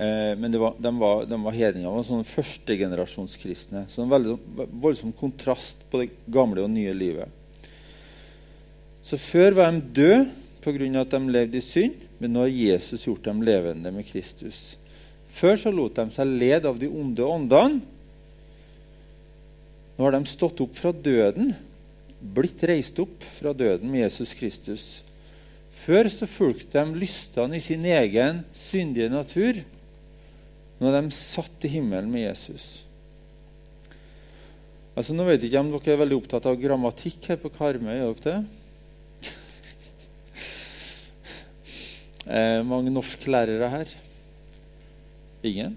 Eh, 0.00 0.32
men 0.40 0.56
var, 0.56 0.78
de 0.80 0.92
var, 0.98 1.26
de 1.28 1.38
var 1.44 1.56
hedninger. 1.56 1.90
var 1.92 2.06
sånne 2.08 2.26
førstegenerasjonskristne. 2.26 3.84
Så 3.92 4.02
en 4.02 4.12
veldig 4.12 4.38
voldsom 4.80 5.12
kontrast 5.16 5.84
på 5.92 6.00
det 6.00 6.08
gamle 6.32 6.64
og 6.64 6.72
nye 6.72 6.94
livet. 6.96 7.28
Så 9.04 9.18
før 9.20 9.58
var 9.58 9.74
de 9.74 9.82
døde 10.00 10.30
pga. 10.62 11.00
at 11.00 11.10
de 11.10 11.20
levde 11.34 11.58
i 11.58 11.64
synd, 11.64 11.98
men 12.18 12.32
nå 12.32 12.46
har 12.46 12.54
Jesus 12.54 13.06
gjort 13.06 13.24
dem 13.24 13.42
levende 13.42 13.90
med 13.92 14.06
Kristus. 14.06 14.76
Før 15.28 15.56
så 15.58 15.72
lot 15.74 15.96
de 15.96 16.06
seg 16.14 16.28
lede 16.28 16.68
av 16.68 16.78
de 16.78 16.88
onde 16.88 17.24
åndene. 17.24 17.82
Nå 19.98 20.06
har 20.06 20.14
de 20.14 20.24
stått 20.30 20.60
opp 20.64 20.76
fra 20.78 20.92
døden, 20.92 21.52
blitt 22.22 22.62
reist 22.68 22.98
opp 23.02 23.24
fra 23.38 23.52
døden 23.56 23.90
med 23.90 24.04
Jesus 24.04 24.34
Kristus. 24.38 24.84
Før 25.82 26.06
så 26.12 26.28
fulgte 26.30 26.78
de 26.78 27.00
lystene 27.00 27.58
i 27.58 27.64
sin 27.64 27.84
egen 27.88 28.44
syndige 28.54 29.10
natur. 29.10 29.58
Nå 30.78 30.90
er 30.90 31.00
de 31.00 31.14
satt 31.16 31.66
i 31.66 31.72
himmelen 31.74 32.10
med 32.12 32.28
Jesus. 32.28 32.84
Altså, 34.92 35.14
nå 35.16 35.24
vet 35.24 35.40
jeg 35.40 35.50
ikke 35.50 35.62
om 35.62 35.70
dere 35.72 35.94
er 35.94 36.02
veldig 36.02 36.18
opptatt 36.20 36.46
av 36.50 36.58
grammatikk 36.60 37.30
her 37.32 37.38
på 37.40 37.50
Karmøy. 37.54 37.94
Er 37.96 38.10
dere 38.12 38.24
det? 38.26 38.40
Eh, 42.22 42.60
mange 42.62 42.92
norsklærere 42.92 43.66
her? 43.72 43.88
Ingen? 45.42 45.72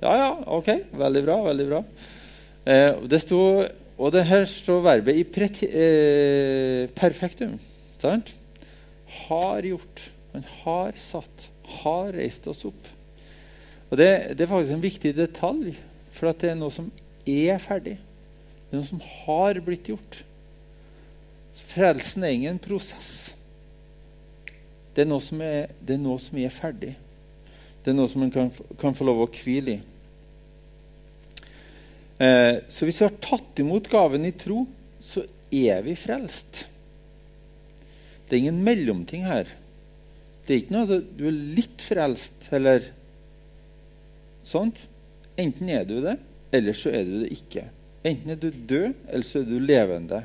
Ja, 0.00 0.12
ja, 0.14 0.28
ok. 0.46 0.68
Veldig 0.94 1.22
bra. 1.26 1.38
veldig 1.48 1.66
bra. 1.72 1.80
Eh, 2.64 3.00
det 3.10 3.20
stod, 3.24 3.66
og 4.00 4.14
det 4.14 4.24
her 4.30 4.46
står 4.48 4.80
verbet 4.84 5.18
i 5.20 5.26
preti, 5.28 5.66
eh, 5.68 6.86
perfektum. 6.96 7.58
Sant? 8.00 8.32
Har 9.26 9.66
gjort. 9.66 10.06
Man 10.32 10.46
har 10.62 10.96
satt. 10.96 11.50
Har 11.82 12.14
reist 12.16 12.48
oss 12.48 12.64
opp. 12.64 12.88
Og 13.90 13.98
det, 14.00 14.38
det 14.38 14.46
er 14.46 14.50
faktisk 14.50 14.76
en 14.76 14.86
viktig 14.86 15.12
detalj, 15.16 15.74
for 16.14 16.32
det 16.32 16.52
er 16.52 16.58
noe 16.58 16.72
som 16.72 16.88
er 17.28 17.60
ferdig. 17.60 17.98
Det 18.70 18.72
er 18.72 18.80
noe 18.80 18.88
som 18.88 19.02
har 19.02 19.60
blitt 19.66 19.90
gjort. 19.90 20.22
Frelsen 21.70 22.24
er 22.24 22.34
ingen 22.38 22.58
prosess. 22.62 23.34
Det 24.94 25.04
er 25.04 25.10
noe 25.10 25.22
som 25.22 25.42
er, 25.44 25.70
er, 25.86 26.00
noe 26.00 26.18
som 26.22 26.38
er 26.40 26.54
ferdig. 26.54 26.94
Det 27.82 27.92
er 27.92 27.98
noe 27.98 28.10
som 28.10 28.24
en 28.24 28.32
kan, 28.32 28.50
kan 28.80 28.96
få 28.96 29.06
lov 29.06 29.24
å 29.26 29.30
hvile 29.34 29.76
i. 29.76 29.80
Eh, 32.20 32.60
så 32.68 32.84
hvis 32.84 33.00
vi 33.00 33.06
har 33.06 33.16
tatt 33.24 33.62
imot 33.62 33.88
gaven 33.88 34.26
i 34.28 34.34
tro, 34.36 34.66
så 35.00 35.24
er 35.50 35.80
vi 35.86 35.96
frelst. 35.96 36.66
Det 38.28 38.36
er 38.36 38.42
ingen 38.44 38.60
mellomting 38.66 39.24
her. 39.24 39.48
Det 40.44 40.52
er 40.52 40.60
ikke 40.62 40.74
noe 40.74 40.98
at 40.98 41.12
du 41.16 41.24
er 41.30 41.38
litt 41.56 41.82
frelst 41.82 42.50
eller 42.54 42.84
sånt. 44.46 44.82
Enten 45.40 45.70
er 45.72 45.86
du 45.88 45.96
det, 46.04 46.18
eller 46.52 46.76
så 46.76 46.92
er 46.92 47.08
du 47.08 47.16
det 47.22 47.32
ikke. 47.38 47.64
Enten 48.04 48.34
er 48.34 48.38
du 48.40 48.50
død, 48.50 48.92
eller 49.08 49.26
så 49.26 49.40
er 49.40 49.48
du 49.48 49.56
levende. 49.64 50.20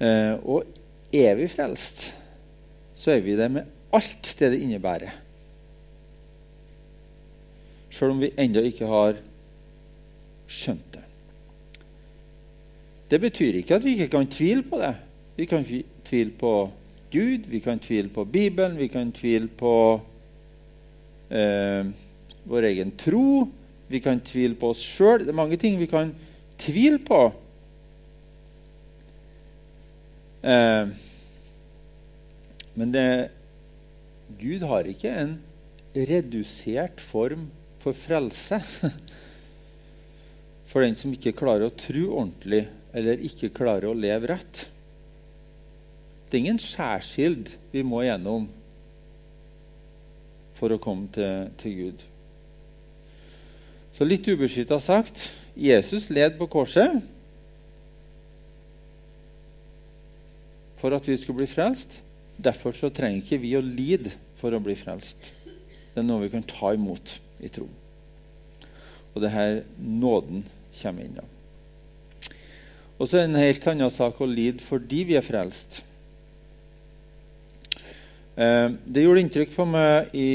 Eh, 0.00 0.34
og 0.44 0.64
er 1.12 1.36
vi 1.38 1.48
frelst, 1.48 2.08
så 2.96 3.12
er 3.14 3.22
vi 3.24 3.36
det 3.36 3.52
med 3.52 3.68
alt 3.96 4.32
det 4.40 4.52
det 4.52 4.64
innebærer. 4.64 5.25
Sjøl 7.96 8.12
om 8.12 8.20
vi 8.20 8.34
ennå 8.36 8.60
ikke 8.68 8.88
har 8.90 9.16
skjønt 10.52 10.88
det. 10.92 11.04
Det 13.10 13.20
betyr 13.22 13.56
ikke 13.56 13.78
at 13.78 13.84
vi 13.86 13.94
ikke 13.96 14.10
kan 14.12 14.28
tvile 14.28 14.66
på 14.68 14.80
det. 14.82 14.92
Vi 15.36 15.46
kan 15.48 15.64
tvile 16.04 16.34
på 16.36 16.52
Gud, 17.12 17.48
vi 17.48 17.60
kan 17.64 17.80
tvile 17.80 18.12
på 18.12 18.24
Bibelen, 18.24 18.76
vi 18.76 18.90
kan 18.92 19.12
tvile 19.16 19.48
på 19.48 19.72
eh, 21.30 21.88
vår 22.44 22.68
egen 22.72 22.92
tro. 22.98 23.48
Vi 23.88 24.00
kan 24.02 24.20
tvile 24.20 24.58
på 24.58 24.74
oss 24.74 24.82
sjøl. 24.82 25.22
Det 25.22 25.32
er 25.32 25.40
mange 25.40 25.56
ting 25.56 25.78
vi 25.80 25.88
kan 25.88 26.12
tvile 26.58 26.98
på. 27.06 27.20
Eh, 30.44 30.96
men 32.76 32.92
det, 32.92 33.08
Gud 34.40 34.66
har 34.68 34.90
ikke 34.90 35.14
en 35.16 35.38
redusert 35.96 37.00
form 37.00 37.48
for 37.86 37.94
frelse 37.94 38.58
for 40.66 40.82
den 40.82 40.96
som 40.98 41.12
ikke 41.14 41.36
klarer 41.38 41.68
å 41.68 41.74
tro 41.78 42.08
ordentlig 42.18 42.64
eller 42.96 43.20
ikke 43.28 43.52
klarer 43.54 43.86
å 43.86 43.94
leve 43.94 44.32
rett. 44.32 44.64
Det 46.26 46.34
er 46.34 46.42
ingen 46.42 46.58
skjærskild 46.58 47.52
vi 47.70 47.84
må 47.86 48.02
gjennom 48.02 48.48
for 50.56 50.74
å 50.74 50.80
komme 50.82 51.06
til, 51.14 51.52
til 51.60 51.76
Gud. 51.78 52.02
Så 53.94 54.08
litt 54.08 54.26
ubeskytta 54.26 54.80
sagt 54.82 55.28
Jesus 55.54 56.08
led 56.10 56.34
på 56.40 56.48
korset 56.50 56.98
for 60.80 60.96
at 60.96 61.06
vi 61.06 61.14
skulle 61.20 61.44
bli 61.44 61.48
frelst. 61.48 62.00
Derfor 62.36 62.74
så 62.74 62.90
trenger 62.90 63.22
ikke 63.22 63.38
vi 63.44 63.54
å 63.56 63.62
lide 63.62 64.10
for 64.36 64.52
å 64.52 64.60
bli 64.64 64.74
frelst. 64.76 65.30
Det 65.94 66.02
er 66.02 66.08
noe 66.08 66.26
vi 66.26 66.32
kan 66.34 66.44
ta 66.50 66.74
imot 66.74 67.20
i 67.40 67.50
tro. 67.52 67.68
Og 69.14 69.22
det 69.24 69.32
her 69.32 69.62
nåden 69.78 70.44
kommer 70.76 71.04
inn. 71.06 71.16
da. 71.16 71.24
Og 72.96 73.08
så 73.08 73.18
er 73.18 73.26
det 73.26 73.32
en 73.34 73.44
helt 73.44 73.68
annen 73.68 73.92
sak 73.92 74.20
å 74.20 74.28
lide 74.28 74.64
fordi 74.64 75.02
vi 75.08 75.16
er 75.18 75.24
frelst. 75.24 75.82
Eh, 78.36 78.68
det 78.84 79.04
gjorde 79.04 79.22
inntrykk 79.24 79.52
på 79.54 79.64
meg 79.68 80.12
i 80.16 80.30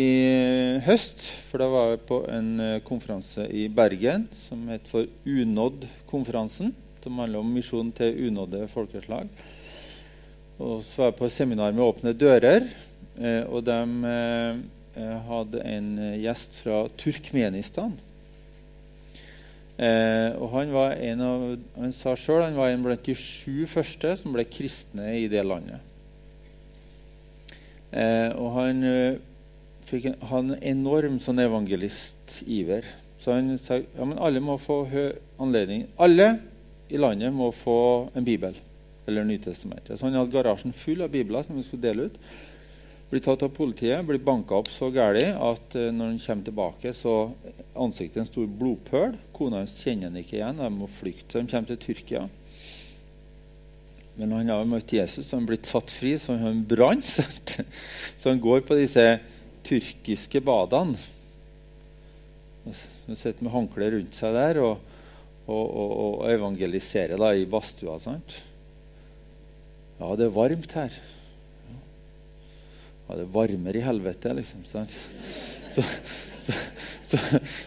høst, 0.85 1.21
for 1.49 1.61
da 1.61 1.67
var 1.69 1.91
jeg 1.91 2.03
på 2.09 2.17
en 2.33 2.47
eh, 2.57 2.79
konferanse 2.85 3.45
i 3.53 3.67
Bergen 3.69 4.25
som 4.33 4.63
het 4.73 4.89
for 4.89 5.05
Unådd-konferansen, 5.29 6.71
som 7.01 7.21
handler 7.21 7.41
om 7.43 7.51
misjonen 7.53 7.91
til 7.93 8.17
unådde 8.29 8.65
folkeslag. 8.73 9.29
Og 10.57 10.81
så 10.85 11.03
var 11.03 11.11
jeg 11.11 11.19
på 11.19 11.29
seminar 11.33 11.77
med 11.77 11.85
Åpne 11.85 12.15
dører, 12.17 12.65
eh, 13.21 13.45
og 13.45 13.65
de 13.69 13.79
hadde 14.95 15.61
en 15.63 15.91
gjest 16.19 16.57
fra 16.59 16.81
Turkmenistan. 16.99 17.93
Eh, 19.81 20.35
og 20.37 20.51
han, 20.53 20.73
var 20.75 20.99
en 21.01 21.21
av, 21.25 21.43
han 21.79 21.93
sa 21.95 22.13
sjøl 22.19 22.43
han 22.43 22.57
var 22.59 22.69
en 22.69 22.83
blant 22.85 23.07
de 23.07 23.15
sju 23.17 23.65
første 23.69 24.13
som 24.19 24.35
ble 24.35 24.45
kristne 24.45 25.07
i 25.17 25.25
det 25.31 25.41
landet. 25.47 25.81
Eh, 27.89 28.29
og 28.37 28.51
han 28.59 28.83
eh, 28.85 29.21
fikk 29.89 30.11
en, 30.11 30.19
han 30.29 30.53
enorm 30.59 31.17
sånn 31.23 31.41
evangelistiver. 31.41 32.85
Så 33.21 33.33
han 33.33 33.55
sa 33.61 33.79
ja, 33.81 34.05
men 34.05 34.21
alle 34.21 34.41
må 34.41 34.55
få 34.57 34.79
anledning 35.41 35.83
Alle 36.01 36.31
i 36.89 36.97
landet 36.97 37.29
må 37.33 37.51
få 37.53 38.09
en 38.17 38.25
bibel 38.25 38.55
eller 39.09 39.25
Nytestamentet. 39.25 39.97
Så 39.97 40.05
han 40.05 40.17
hadde 40.17 40.33
garasjen 40.33 40.77
full 40.77 41.01
av 41.01 41.09
bibler 41.13 41.45
som 41.45 41.57
vi 41.57 41.65
skulle 41.65 41.85
dele 41.87 42.09
ut 42.09 42.21
blir 43.11 43.23
tatt 43.23 43.43
av 43.43 43.51
politiet, 43.51 44.05
blir 44.07 44.21
banka 44.23 44.55
opp 44.55 44.69
så 44.71 44.87
gæli 44.93 45.25
at 45.35 45.75
uh, 45.75 45.89
når 45.91 46.13
han 46.13 46.21
kommer 46.23 46.47
tilbake, 46.47 46.93
så 46.95 47.15
ansiktet 47.75 48.21
en 48.23 48.29
stor 48.29 48.47
blodpøl. 48.47 49.17
Kona 49.35 49.65
hans 49.65 49.75
kjenner 49.83 50.07
han 50.07 50.21
ikke 50.21 50.37
igjen, 50.37 50.61
de 50.63 50.69
må 50.71 50.87
flykte. 50.87 51.33
Så 51.33 51.41
de 51.41 51.51
kommer 51.51 51.73
til 51.73 51.81
Tyrkia. 51.83 52.23
Men 54.15 54.35
han 54.35 54.51
har 54.53 54.67
møtt 54.67 54.95
Jesus, 54.95 55.27
og 55.27 55.37
han 55.37 55.45
er 55.45 55.51
blitt 55.53 55.69
satt 55.69 55.91
fri, 55.91 56.15
så 56.19 56.35
han 56.39 56.63
brann. 56.67 57.03
Så 58.21 58.29
han 58.29 58.41
går 58.43 58.63
på 58.67 58.77
disse 58.77 59.05
tyrkiske 59.65 60.41
badene. 60.45 60.99
Han 62.65 63.17
sitter 63.17 63.41
med 63.41 63.53
håndkle 63.53 63.87
rundt 63.95 64.13
seg 64.13 64.35
der 64.35 64.59
og, 64.61 64.83
og, 65.47 65.63
og, 65.65 65.93
og 65.97 66.27
evangeliserer 66.29 67.17
da, 67.17 67.31
i 67.33 67.47
badstua. 67.49 67.97
Ja, 69.97 70.11
det 70.19 70.27
er 70.27 70.35
varmt 70.35 70.75
her. 70.77 71.01
Ja, 73.11 73.17
det 73.17 73.25
varmer 73.27 73.75
i 73.75 73.81
helvete, 73.83 74.31
liksom. 74.33 74.63
sant? 74.65 74.95
Så, 75.71 75.81
så, 76.35 76.53
så, 77.03 77.17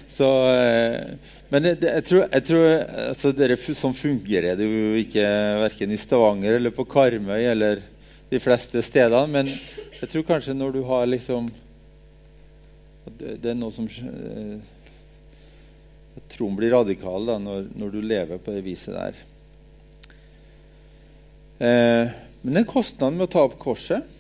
så 0.07 0.27
eh, 0.53 1.15
Men 1.49 1.63
det, 1.63 1.87
jeg 1.89 2.05
tror, 2.05 2.27
jeg 2.27 2.45
tror 2.45 2.65
altså, 3.07 3.31
dere, 3.33 3.57
Sånn 3.57 3.97
fungerer 3.97 4.59
det 4.59 4.67
jo 4.69 4.91
ikke 5.01 5.25
verken 5.63 5.95
i 5.95 5.97
Stavanger 5.97 6.59
eller 6.59 6.75
på 6.77 6.85
Karmøy 6.85 7.47
eller 7.49 7.81
de 8.29 8.41
fleste 8.45 8.83
stedene. 8.85 9.25
Men 9.33 9.49
jeg 9.49 10.11
tror 10.13 10.27
kanskje 10.35 10.57
når 10.59 10.77
du 10.77 10.83
har 10.91 11.09
liksom 11.09 11.49
Det, 13.09 13.39
er 13.41 13.57
noe 13.57 13.73
som 13.73 13.89
eh, 13.89 14.61
Troen 16.35 16.61
blir 16.61 16.77
radikal 16.77 17.25
da, 17.31 17.39
når, 17.41 17.71
når, 17.73 17.95
du 17.95 18.05
lever 18.05 18.37
på 18.37 18.53
det 18.53 18.67
viset 18.69 18.93
der. 19.01 19.25
Eh, 21.65 22.13
men 22.45 22.61
den 22.61 22.69
kostnaden 22.69 23.17
med 23.17 23.31
å 23.31 23.33
ta 23.33 23.49
opp 23.49 23.57
korset 23.65 24.13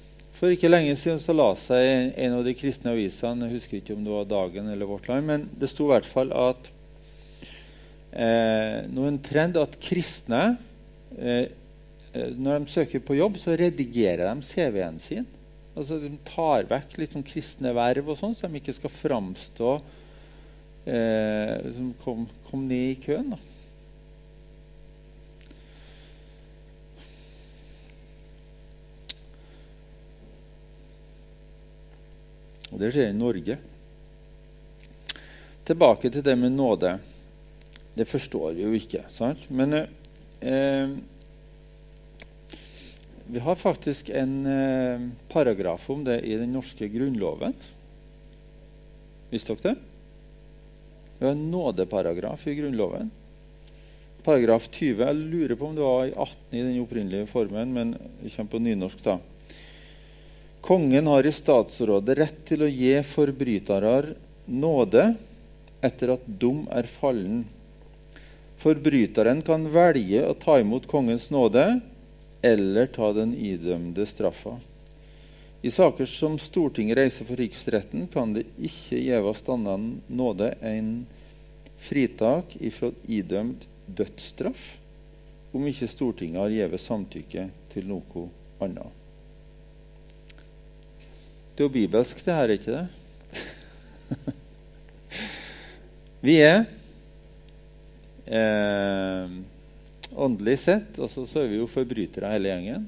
For 0.44 0.52
ikke 0.52 0.68
lenge 0.68 0.92
siden 1.00 1.16
så 1.16 1.32
la 1.32 1.46
seg 1.56 2.18
en 2.20 2.34
av 2.36 2.42
de 2.44 2.52
kristne 2.52 2.90
avisene 2.92 3.46
Jeg 3.46 3.56
husker 3.56 3.78
ikke 3.78 3.94
om 3.94 4.02
det 4.04 4.10
var 4.12 4.26
Dagen 4.28 4.66
eller 4.68 4.84
Vårt 4.90 5.06
Land, 5.08 5.24
men 5.24 5.46
det 5.56 5.70
sto 5.72 5.86
i 5.86 5.92
hvert 5.94 6.04
fall 6.04 6.34
at 6.36 6.68
eh, 8.12 8.82
noen 8.92 9.16
trend 9.24 9.56
at 9.56 9.78
kristne 9.80 10.42
eh, 11.16 11.46
eh, 12.12 12.28
Når 12.36 12.60
de 12.60 12.74
søker 12.74 13.00
på 13.00 13.16
jobb, 13.16 13.40
så 13.40 13.56
redigerer 13.56 14.26
de 14.28 14.44
CV-en 14.44 15.00
sin. 15.00 15.24
Altså 15.72 15.96
De 16.02 16.12
tar 16.28 16.68
vekk 16.74 17.00
liksom 17.06 17.24
kristne 17.24 17.72
verv 17.80 18.12
og 18.12 18.20
sånn, 18.20 18.36
så 18.36 18.44
de 18.44 18.60
ikke 18.60 18.76
skal 18.76 18.92
framstå 18.92 19.74
eh, 20.92 21.72
som 21.72 21.88
kom, 22.04 22.28
kom, 22.50 22.68
ned 22.68 22.90
i 22.90 23.00
køen. 23.00 23.32
da. 23.32 23.53
Og 32.74 32.82
det 32.82 32.90
skjer 32.90 33.12
i 33.12 33.16
Norge. 33.16 33.56
Tilbake 35.64 36.10
til 36.10 36.24
det 36.26 36.34
med 36.36 36.52
nåde. 36.52 36.96
Det 37.94 38.08
forstår 38.10 38.56
vi 38.56 38.66
jo 38.66 38.74
ikke. 38.74 39.04
sant? 39.14 39.46
Men 39.54 39.78
eh, 39.78 40.96
vi 43.30 43.40
har 43.40 43.54
faktisk 43.54 44.10
en 44.10 44.34
eh, 44.50 45.08
paragraf 45.30 45.86
om 45.94 46.02
det 46.04 46.20
i 46.26 46.34
den 46.36 46.52
norske 46.52 46.90
grunnloven. 46.90 47.54
Visste 49.30 49.54
dere 49.54 49.72
det? 49.72 49.90
Vi 51.18 51.26
har 51.26 51.32
en 51.32 51.50
nådeparagraf 51.50 52.46
i 52.50 52.54
Grunnloven. 52.58 53.10
Paragraf 54.24 54.68
20. 54.70 55.04
Jeg 55.06 55.14
lurer 55.14 55.54
på 55.56 55.66
om 55.68 55.76
det 55.76 55.84
var 55.84 56.06
i 56.06 56.12
18 56.12 56.58
i 56.58 56.62
den 56.62 56.80
opprinnelige 56.82 57.28
formen, 57.30 57.72
men 57.72 57.94
vi 58.20 58.32
kommer 58.34 58.50
på 58.50 58.60
nynorsk, 58.62 59.02
da. 59.04 59.18
Kongen 60.64 61.06
har 61.06 61.26
i 61.26 61.32
statsrådet 61.32 62.14
rett 62.16 62.38
til 62.48 62.62
å 62.64 62.66
gi 62.72 62.94
forbrytere 63.04 64.14
nåde 64.48 65.02
etter 65.84 66.14
at 66.14 66.24
dom 66.40 66.62
er 66.72 66.88
fallen. 66.88 67.42
Forbryteren 68.62 69.42
kan 69.44 69.66
velge 69.68 70.22
å 70.24 70.32
ta 70.40 70.56
imot 70.62 70.88
kongens 70.88 71.28
nåde 71.28 71.66
eller 72.40 72.88
ta 72.96 73.12
den 73.12 73.36
idømte 73.36 74.08
straffa. 74.08 74.54
I 75.60 75.68
saker 75.68 76.08
som 76.08 76.40
Stortinget 76.40 76.96
reiser 76.96 77.28
for 77.28 77.44
riksretten, 77.44 78.08
kan 78.08 78.32
det 78.32 78.48
ikke 78.56 79.04
gjeves 79.04 79.44
annen 79.52 79.86
nåde 80.08 80.54
enn 80.64 80.92
fritak 81.76 82.56
ifra 82.64 82.94
idømt 83.04 83.68
dødsstraff 83.84 84.66
om 85.52 85.68
ikke 85.68 85.92
Stortinget 85.92 86.46
har 86.46 86.56
gitt 86.56 86.88
samtykke 86.88 87.50
til 87.76 87.92
noe 87.92 88.30
annet. 88.64 89.03
Det 91.54 91.62
er 91.62 91.68
jo 91.68 91.74
bibelsk, 91.74 92.24
det 92.26 92.34
her, 92.34 92.48
ikke 92.50 92.74
det? 92.74 92.86
Vi 96.26 96.34
er 96.42 96.64
eh, 98.26 99.28
åndelig 100.14 100.58
sett 100.62 100.98
altså 100.98 101.26
så 101.28 101.40
er 101.42 101.48
vi 101.52 101.58
jo 101.58 101.66
forbrytere 101.68 102.30
hele 102.32 102.48
gjengen 102.48 102.86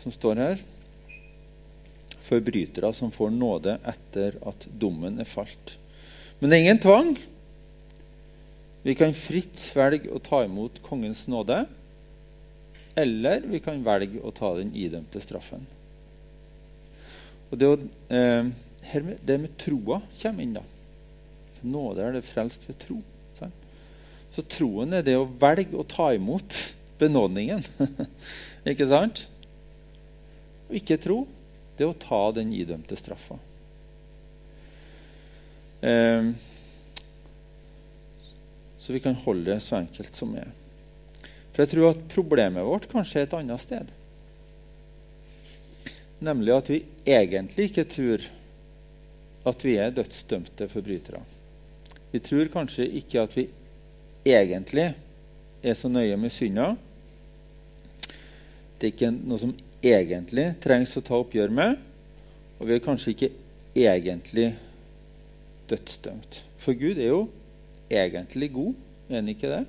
som 0.00 0.12
står 0.14 0.36
her 0.40 0.56
forbrytere 2.26 2.90
som 2.96 3.12
får 3.14 3.30
nåde 3.34 3.76
etter 3.86 4.38
at 4.46 4.66
dommen 4.66 5.20
er 5.22 5.28
falt. 5.28 5.76
Men 6.38 6.50
det 6.50 6.56
er 6.56 6.64
ingen 6.64 6.82
tvang. 6.82 7.16
Vi 8.86 8.94
kan 8.98 9.14
fritt 9.16 9.62
velge 9.74 10.10
å 10.14 10.22
ta 10.22 10.42
imot 10.46 10.80
kongens 10.84 11.26
nåde, 11.30 11.64
eller 12.98 13.46
vi 13.46 13.60
kan 13.62 13.82
velge 13.86 14.22
å 14.22 14.34
ta 14.34 14.54
den 14.58 14.72
idømte 14.74 15.22
straffen. 15.22 15.66
Og 17.50 17.58
Det, 17.58 17.68
eh, 18.10 19.12
det 19.24 19.38
med 19.40 19.56
troa 19.58 20.00
kommer 20.22 20.42
inn. 20.42 20.54
da. 20.54 20.62
For 21.56 21.66
nåde 21.66 22.02
er 22.02 22.12
det 22.12 22.24
frelst 22.24 22.68
ved 22.68 22.78
tro. 22.78 23.02
Sant? 23.34 23.54
Så 24.32 24.42
troen 24.42 24.92
er 24.92 25.02
det 25.02 25.16
å 25.16 25.28
velge 25.40 25.76
å 25.76 25.86
ta 25.86 26.12
imot 26.14 26.74
benådningen. 26.98 27.64
ikke 28.70 28.88
sant? 28.88 29.26
Og 30.68 30.76
ikke 30.80 30.98
tro 31.00 31.26
det 31.76 31.84
er 31.84 31.92
å 31.92 32.00
ta 32.00 32.20
den 32.32 32.52
idømte 32.56 32.96
straffa. 32.96 33.38
Eh, 35.84 36.32
så 38.80 38.94
vi 38.94 39.02
kan 39.02 39.18
holde 39.24 39.50
det 39.50 39.60
så 39.64 39.80
enkelt 39.80 40.16
som 40.16 40.32
det 40.34 40.46
er. 40.46 40.54
For 41.52 41.64
jeg 41.64 41.72
tror 41.72 41.90
at 41.90 42.02
problemet 42.12 42.66
vårt 42.68 42.88
kanskje 42.90 43.22
er 43.22 43.28
et 43.28 43.36
annet 43.38 43.62
sted. 43.62 43.92
Nemlig 46.24 46.54
at 46.54 46.70
vi 46.72 46.80
egentlig 47.04 47.68
ikke 47.70 47.84
tror 47.90 48.24
at 49.46 49.64
vi 49.64 49.76
er 49.78 49.92
dødsdømte 49.94 50.68
forbrytere. 50.68 51.20
Vi 52.12 52.20
tror 52.24 52.48
kanskje 52.52 52.88
ikke 52.98 53.20
at 53.20 53.36
vi 53.36 53.46
egentlig 54.26 54.88
er 55.62 55.74
så 55.74 55.88
nøye 55.88 56.16
med 56.16 56.32
synda. 56.32 56.72
Det 58.76 58.88
er 58.88 58.94
ikke 58.94 59.12
noe 59.12 59.40
som 59.40 59.54
egentlig 59.84 60.48
trengs 60.62 60.96
å 60.98 61.04
ta 61.04 61.18
oppgjør 61.20 61.52
med, 61.54 61.76
og 62.58 62.68
vi 62.68 62.76
er 62.76 62.84
kanskje 62.84 63.12
ikke 63.12 63.30
egentlig 63.76 64.50
dødsdømt. 65.70 66.42
For 66.58 66.76
Gud 66.78 66.98
er 66.98 67.10
jo 67.12 67.22
egentlig 67.90 68.50
god, 68.54 68.74
er 69.08 69.20
han 69.20 69.32
ikke 69.32 69.52
det? 69.52 69.64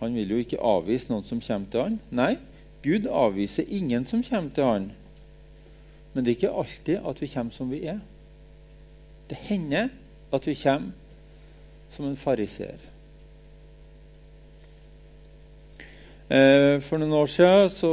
Han 0.00 0.14
vil 0.16 0.32
jo 0.32 0.40
ikke 0.40 0.62
avvise 0.64 1.10
noen 1.10 1.26
som 1.26 1.42
kommer 1.44 1.72
til 1.72 1.84
han. 1.84 1.98
Nei, 2.10 2.34
Gud 2.84 3.06
avviser 3.06 3.68
ingen 3.68 4.06
som 4.08 4.24
kommer 4.24 4.54
til 4.56 4.64
han. 4.64 4.86
Men 6.12 6.24
det 6.24 6.32
er 6.32 6.38
ikke 6.38 6.54
alltid 6.62 7.04
at 7.06 7.20
vi 7.22 7.28
kommer 7.30 7.54
som 7.54 7.70
vi 7.70 7.84
er. 7.92 8.00
Det 9.30 9.38
hender 9.46 9.90
at 10.32 10.46
vi 10.46 10.56
kommer 10.58 10.96
som 11.90 12.06
en 12.08 12.18
fariseer. 12.18 12.80
Eh, 16.30 16.76
for 16.86 17.00
noen 17.02 17.14
år 17.18 17.26
siden, 17.26 17.70
så, 17.74 17.92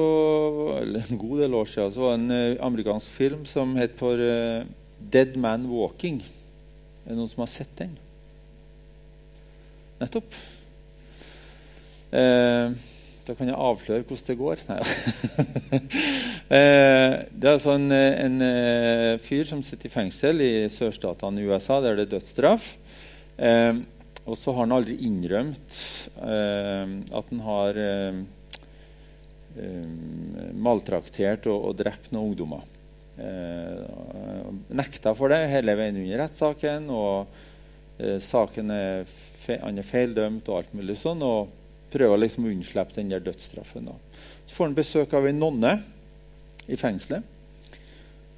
eller 0.78 1.06
en 1.10 1.22
god 1.22 1.40
del 1.42 1.56
år 1.58 1.70
siden, 1.72 1.94
så 1.94 2.04
var 2.04 2.12
det 2.12 2.20
en 2.20 2.36
eh, 2.36 2.66
amerikansk 2.66 3.10
film 3.10 3.46
som 3.50 3.74
het 3.76 3.98
for 3.98 4.14
uh, 4.14 4.66
'Dead 5.02 5.36
Man 5.36 5.66
Walking'. 5.66 6.22
Er 7.06 7.10
det 7.10 7.18
noen 7.18 7.30
som 7.30 7.42
har 7.42 7.50
sett 7.50 7.74
den? 7.78 7.98
Nettopp. 10.00 10.36
Eh, 12.12 12.78
da 13.28 13.36
kan 13.36 13.50
jeg 13.50 13.60
avsløre 13.60 14.06
hvordan 14.08 14.28
det 14.30 14.38
går. 14.40 14.62
Nei 14.70 14.80
det 16.48 17.44
er 17.44 17.54
altså 17.58 17.76
en, 17.76 17.92
en, 17.92 18.40
en, 18.40 19.20
fyr 19.20 19.44
som 19.50 19.64
sitter 19.66 19.90
i 19.90 19.92
fengsel 19.92 20.44
i 20.46 20.54
sørstatene 20.72 21.44
i 21.44 21.50
USA, 21.50 21.82
der 21.84 22.00
det 22.00 22.08
er 22.08 22.14
dødsstraff. 22.16 22.70
Eh, 23.38 23.84
og 24.28 24.36
så 24.36 24.54
har 24.54 24.66
han 24.66 24.76
aldri 24.76 24.98
innrømt 25.08 25.78
eh, 26.20 26.96
at 27.20 27.30
han 27.32 27.44
har 27.46 27.80
eh, 27.80 28.24
eh, 29.60 29.92
maltraktert 30.56 31.48
og, 31.52 31.70
og, 31.70 31.78
drept 31.80 32.12
noen 32.12 32.32
ungdommer. 32.32 32.66
Eh, 33.18 34.50
nekta 34.78 35.16
for 35.18 35.32
det 35.34 35.46
hele 35.52 35.78
veien 35.80 36.00
under 36.04 36.24
rettssaken. 36.24 36.90
og 36.92 37.28
eh, 38.00 38.20
saken 38.24 38.72
er 38.72 39.08
Han 39.48 39.80
er 39.80 39.88
feildømt 39.88 40.50
og 40.52 40.58
alt 40.58 40.74
mulig 40.76 40.98
sånn. 41.00 41.24
og 41.24 41.57
prøver 41.94 42.24
liksom 42.24 42.48
å 42.48 42.54
unnslippe 42.54 42.98
den 42.98 43.12
der 43.14 43.24
dødsstraffen. 43.24 43.92
Så 44.46 44.56
får 44.56 44.70
han 44.70 44.78
besøk 44.78 45.14
av 45.18 45.28
en 45.28 45.40
nonne 45.40 45.74
i 46.68 46.80
fengselet 46.80 47.36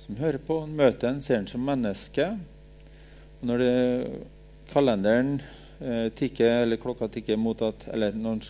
som 0.05 0.19
hører 0.19 0.41
på. 0.41 0.61
Han 0.63 0.75
møter 0.77 1.11
en, 1.11 1.21
ser 1.21 1.41
han 1.41 1.49
som 1.49 1.63
menneske. 1.65 2.31
Og 3.39 3.47
når 3.49 3.63
det, 3.63 3.73
kalenderen 4.73 5.39
Eh, 5.81 6.09
tikker, 6.09 6.45
eller 6.45 6.75
klokka 6.75 7.07
tikker 7.07 7.37
mot 7.37 7.61
at 7.61 7.87
Eller 7.87 8.11
når 8.11 8.49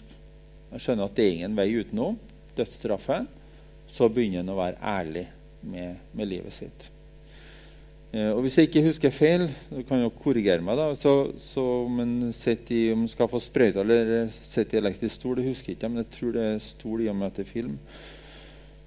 han 0.71 0.81
skjønner 0.81 1.05
at 1.05 1.17
det 1.17 1.25
er 1.25 1.35
ingen 1.35 1.57
vei 1.57 1.67
utenom 1.77 2.15
dødsstraffen, 2.57 3.27
så 3.89 4.09
begynner 4.09 4.41
han 4.41 4.49
å 4.53 4.57
være 4.57 4.81
ærlig 4.81 5.23
med, 5.62 6.01
med 6.13 6.29
livet 6.29 6.53
sitt. 6.53 6.89
Eh, 8.10 8.32
og 8.34 8.41
Hvis 8.41 8.58
jeg 8.58 8.69
ikke 8.69 8.86
husker 8.88 9.12
feil, 9.13 9.43
du 9.69 9.84
kan 9.86 10.02
jo 10.02 10.10
korrigere 10.10 10.63
meg, 10.65 10.80
da, 10.80 10.88
så, 10.98 11.30
så 11.38 11.62
om 11.86 12.00
en 12.02 12.32
skal 12.34 13.30
få 13.30 13.41
sprøyte 13.43 13.84
eller 13.84 14.32
sitter 14.34 14.80
i 14.80 14.82
elektrisk 14.82 15.19
stol, 15.19 15.38
det 15.38 15.45
husker 15.45 15.69
jeg 15.72 15.78
ikke, 15.78 15.89
men 15.91 16.02
jeg 16.02 16.10
tror 16.15 16.32
det 16.34 16.45
er 16.48 16.63
stol 16.63 17.04
i 17.06 17.10
og 17.12 17.19
med 17.19 17.28
at 17.28 17.38
det 17.38 17.45
er 17.45 17.52
film. 17.52 17.76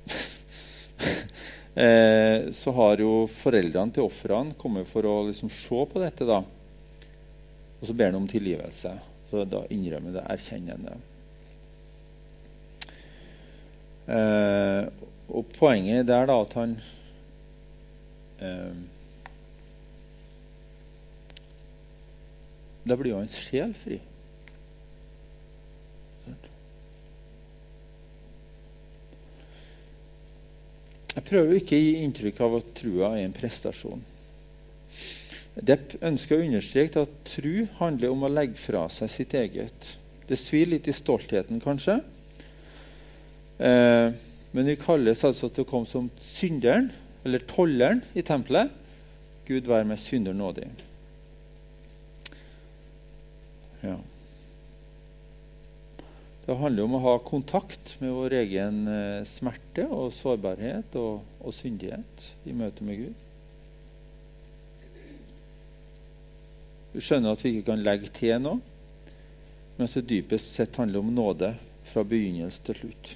eh, 1.84 2.50
så 2.58 2.74
har 2.74 3.04
jo 3.04 3.12
foreldrene 3.30 3.94
til 3.94 4.08
ofrene 4.08 4.58
kommet 4.58 4.90
for 4.90 5.06
å 5.06 5.14
liksom 5.28 5.52
se 5.54 5.84
på 5.92 6.02
dette. 6.02 6.26
da, 6.26 6.40
Og 7.78 7.86
så 7.86 7.94
ber 7.94 8.10
de 8.10 8.18
om 8.18 8.26
tilgivelse. 8.28 8.96
Så 9.30 9.44
da 9.48 9.62
innrømmer 9.72 10.16
det 10.16 10.24
erkjennende. 10.34 10.96
Eh, 14.10 14.90
og 15.30 15.46
poenget 15.54 16.10
der 16.10 16.26
da 16.26 16.40
at 16.42 16.58
han 16.58 16.74
eh, 18.42 18.74
Da 22.84 22.96
blir 22.98 23.12
jo 23.12 23.20
hans 23.20 23.36
sjel 23.38 23.74
fri. 23.78 24.00
Jeg 31.12 31.28
prøver 31.28 31.58
ikke 31.58 31.76
å 31.76 31.82
gi 31.82 31.96
inntrykk 32.06 32.38
av 32.40 32.54
at 32.56 32.68
trua 32.78 33.10
er 33.18 33.26
en 33.26 33.34
prestasjon. 33.36 34.00
Depp 35.60 35.98
ønsker 36.00 36.38
å 36.38 36.44
understreke 36.46 37.02
at 37.04 37.16
tru 37.28 37.66
handler 37.76 38.14
om 38.14 38.24
å 38.24 38.30
legge 38.32 38.56
fra 38.56 38.86
seg 38.92 39.12
sitt 39.12 39.34
eget. 39.36 39.90
Det 40.28 40.38
svir 40.40 40.70
litt 40.72 40.88
i 40.88 40.94
stoltheten, 40.96 41.60
kanskje. 41.60 41.98
Eh, 43.60 44.14
men 44.56 44.70
vi 44.70 44.78
kalles 44.80 45.24
altså 45.28 45.50
til 45.52 45.66
å 45.66 45.68
komme 45.68 45.88
som 45.88 46.08
synderen, 46.20 46.88
eller 47.26 47.44
tolleren, 47.48 48.00
i 48.16 48.24
tempelet. 48.24 48.72
Gud 49.44 49.68
være 49.68 49.84
med 49.92 50.00
synder 50.00 50.32
nådig. 50.36 50.70
Ja. 53.82 53.96
Det 56.42 56.56
handler 56.58 56.86
om 56.86 56.96
å 56.98 57.02
ha 57.04 57.12
kontakt 57.22 57.96
med 58.02 58.14
vår 58.14 58.34
egen 58.40 58.80
eh, 58.90 59.22
smerte 59.26 59.84
og 59.86 60.10
sårbarhet 60.14 60.96
og, 60.98 61.22
og 61.38 61.54
syndighet 61.54 62.26
i 62.46 62.54
møte 62.56 62.86
med 62.86 63.04
Gud. 63.04 63.20
Du 66.92 66.98
skjønner 67.00 67.32
at 67.32 67.42
vi 67.44 67.54
ikke 67.54 67.70
kan 67.70 67.84
legge 67.84 68.10
til 68.12 68.42
noe, 68.42 68.58
men 69.78 69.86
at 69.86 69.94
det 69.96 70.08
dypest 70.10 70.58
sett 70.58 70.76
handler 70.76 71.00
om 71.00 71.14
nåde 71.14 71.54
fra 71.88 72.04
begynnelse 72.06 72.66
til 72.66 72.82
slutt. 72.82 73.14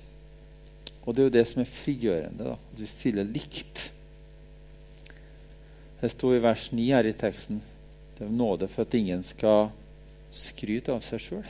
Og 1.05 1.15
det 1.15 1.23
er 1.23 1.29
jo 1.29 1.37
det 1.37 1.47
som 1.51 1.63
er 1.63 1.71
frigjørende, 1.71 2.47
da, 2.47 2.55
at 2.57 2.81
vi 2.81 2.89
stiller 2.91 3.27
likt. 3.29 3.89
Det 6.01 6.11
står 6.15 6.39
i 6.39 6.45
vers 6.47 6.71
9 6.73 6.87
her 6.95 7.11
i 7.11 7.17
teksten 7.17 7.61
det 8.17 8.25
er 8.25 8.33
nåde 8.33 8.69
for 8.73 8.87
at 8.87 8.95
ingen 8.97 9.23
skal 9.25 9.69
skryte 10.37 10.95
av 10.95 11.05
seg 11.05 11.23
sjøl. 11.23 11.45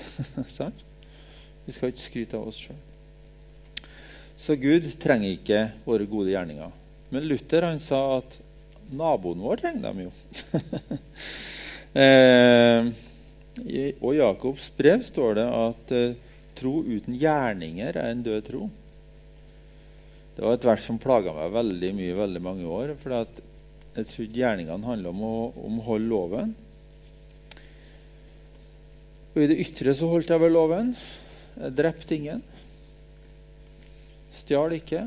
Vi 1.66 1.74
skal 1.74 1.90
ikke 1.90 2.04
skryte 2.04 2.38
av 2.38 2.50
oss 2.50 2.60
sjøl. 2.62 2.78
Så 4.36 4.54
Gud 4.60 4.86
trenger 5.00 5.32
ikke 5.32 5.62
våre 5.86 6.06
gode 6.08 6.30
gjerninger. 6.30 6.72
Men 7.10 7.28
Luther 7.30 7.64
han 7.66 7.80
sa 7.82 8.18
at 8.18 8.36
naboen 8.92 9.42
vår 9.42 9.62
trenger 9.62 9.86
dem 9.88 10.02
jo. 10.06 10.10
eh, 12.02 12.90
og 14.02 14.12
Jakobs 14.14 14.68
brev 14.76 15.04
står 15.06 15.38
det 15.40 15.46
at 15.46 15.94
eh, 15.96 16.18
tro 16.56 16.80
uten 16.84 17.16
gjerninger 17.16 17.96
er 17.96 18.10
en 18.12 18.24
død 18.26 18.44
tro. 18.50 18.68
Det 20.36 20.44
var 20.44 20.58
et 20.58 20.68
vers 20.68 20.84
som 20.84 21.00
plaga 21.00 21.32
meg 21.32 21.54
veldig 21.54 21.92
mye 21.96 22.16
veldig 22.18 22.42
mange 22.44 22.68
år. 22.68 22.92
For 23.00 23.14
jeg 23.16 24.08
trodde 24.10 24.36
gjerningene 24.36 24.90
handla 24.90 25.12
om, 25.14 25.22
om 25.56 25.80
å 25.80 25.86
holde 25.86 26.10
loven. 26.10 26.54
Og 29.36 29.42
i 29.44 29.50
det 29.50 29.58
ytre 29.66 29.92
så 29.92 30.08
holdt 30.08 30.30
jeg 30.32 30.40
vel 30.40 30.54
loven. 30.56 30.94
Jeg 31.60 31.74
drepte 31.76 32.16
ingen. 32.16 32.40
Stjal 34.32 34.72
ikke. 34.78 35.02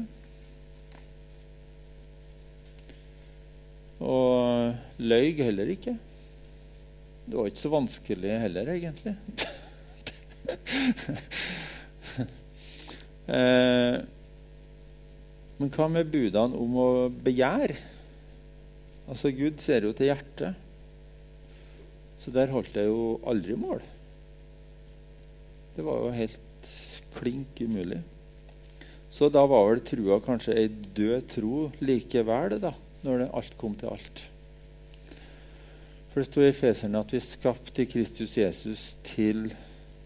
Og 4.06 4.70
løy 5.02 5.34
heller 5.42 5.74
ikke. 5.74 5.98
Det 7.26 7.34
var 7.40 7.50
ikke 7.50 7.64
så 7.66 7.74
vanskelig 7.74 8.38
heller, 8.46 8.70
egentlig. 8.78 9.18
eh, 13.34 13.98
men 15.58 15.74
hva 15.74 15.90
med 15.90 16.14
budene 16.14 16.54
om 16.54 16.72
å 16.78 16.90
begjære? 17.10 17.82
Altså, 19.10 19.34
Gud 19.34 19.58
ser 19.62 19.90
jo 19.90 19.98
til 19.98 20.14
hjertet. 20.14 20.54
Så 22.22 22.30
der 22.36 22.54
holdt 22.54 22.78
jeg 22.78 22.86
jo 22.94 23.18
aldri 23.26 23.58
mål. 23.58 23.82
Det 25.80 25.86
var 25.88 26.02
jo 26.04 26.10
helt 26.12 26.70
klink 27.16 27.62
umulig. 27.62 28.02
Så 29.10 29.30
da 29.32 29.46
var 29.48 29.70
vel 29.70 29.80
trua 29.80 30.18
kanskje 30.20 30.58
ei 30.60 30.68
død 30.68 31.30
tro 31.32 31.60
likevel, 31.80 32.58
da, 32.60 32.74
når 33.06 33.22
det 33.22 33.28
alt 33.40 33.54
kom 33.62 33.78
til 33.80 33.88
alt. 33.94 34.24
For 36.10 36.20
det 36.20 36.28
står 36.28 36.50
i 36.50 36.58
Feserne 36.58 37.00
at 37.00 37.14
vi 37.16 37.22
er 37.22 37.24
skapt 37.24 37.80
i 37.80 37.86
Kristus 37.88 38.34
Jesus 38.36 38.84
til 39.08 39.54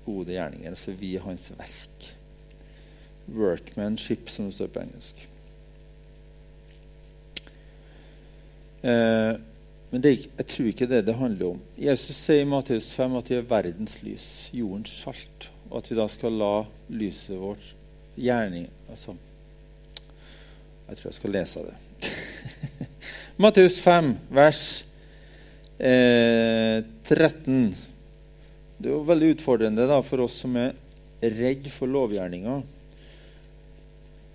gode 0.05 0.35
gjerninger. 0.35 0.75
Altså 0.75 0.93
vi 0.99 1.15
er 1.17 1.25
hans 1.25 1.47
verk. 1.57 2.05
Workmanship, 3.33 4.29
som 4.29 4.51
det 4.51 4.59
står 4.59 4.69
på 4.75 4.83
engelsk. 4.83 5.25
Eh, 8.85 9.41
men 9.89 10.05
det, 10.05 10.13
jeg 10.37 10.47
tror 10.53 10.69
ikke 10.69 10.91
det 10.93 11.01
det 11.09 11.17
handler 11.17 11.55
om. 11.55 11.65
Jesus 11.81 12.21
sier 12.27 12.45
i 12.45 12.51
Matteus 12.53 12.93
5 12.93 13.19
at 13.23 13.33
vi 13.33 13.41
er 13.41 13.51
verdens 13.55 13.97
lys, 14.05 14.29
jordens 14.53 14.93
salt 15.01 15.49
og 15.73 15.79
at 15.81 15.89
vi 15.89 15.97
da 15.97 16.05
skal 16.11 16.35
la 16.37 16.53
lyset 16.93 17.33
vårt 17.41 17.71
gjerning 18.13 18.67
altså, 18.93 19.15
Jeg 20.85 20.99
tror 20.99 21.07
jeg 21.07 21.15
skal 21.17 21.33
lese 21.33 21.61
det. 21.65 21.75
Matteus 23.41 23.79
5, 23.81 24.11
vers 24.29 24.61
eh, 25.79 26.83
13. 27.09 27.71
Det 28.77 28.91
er 28.91 28.93
jo 28.93 28.99
veldig 29.07 29.31
utfordrende 29.33 29.87
da, 29.89 29.97
for 30.05 30.27
oss 30.27 30.35
som 30.43 30.53
er 30.59 30.75
redd 31.23 31.65
for 31.73 31.89
lovgjerninga. 31.89 32.59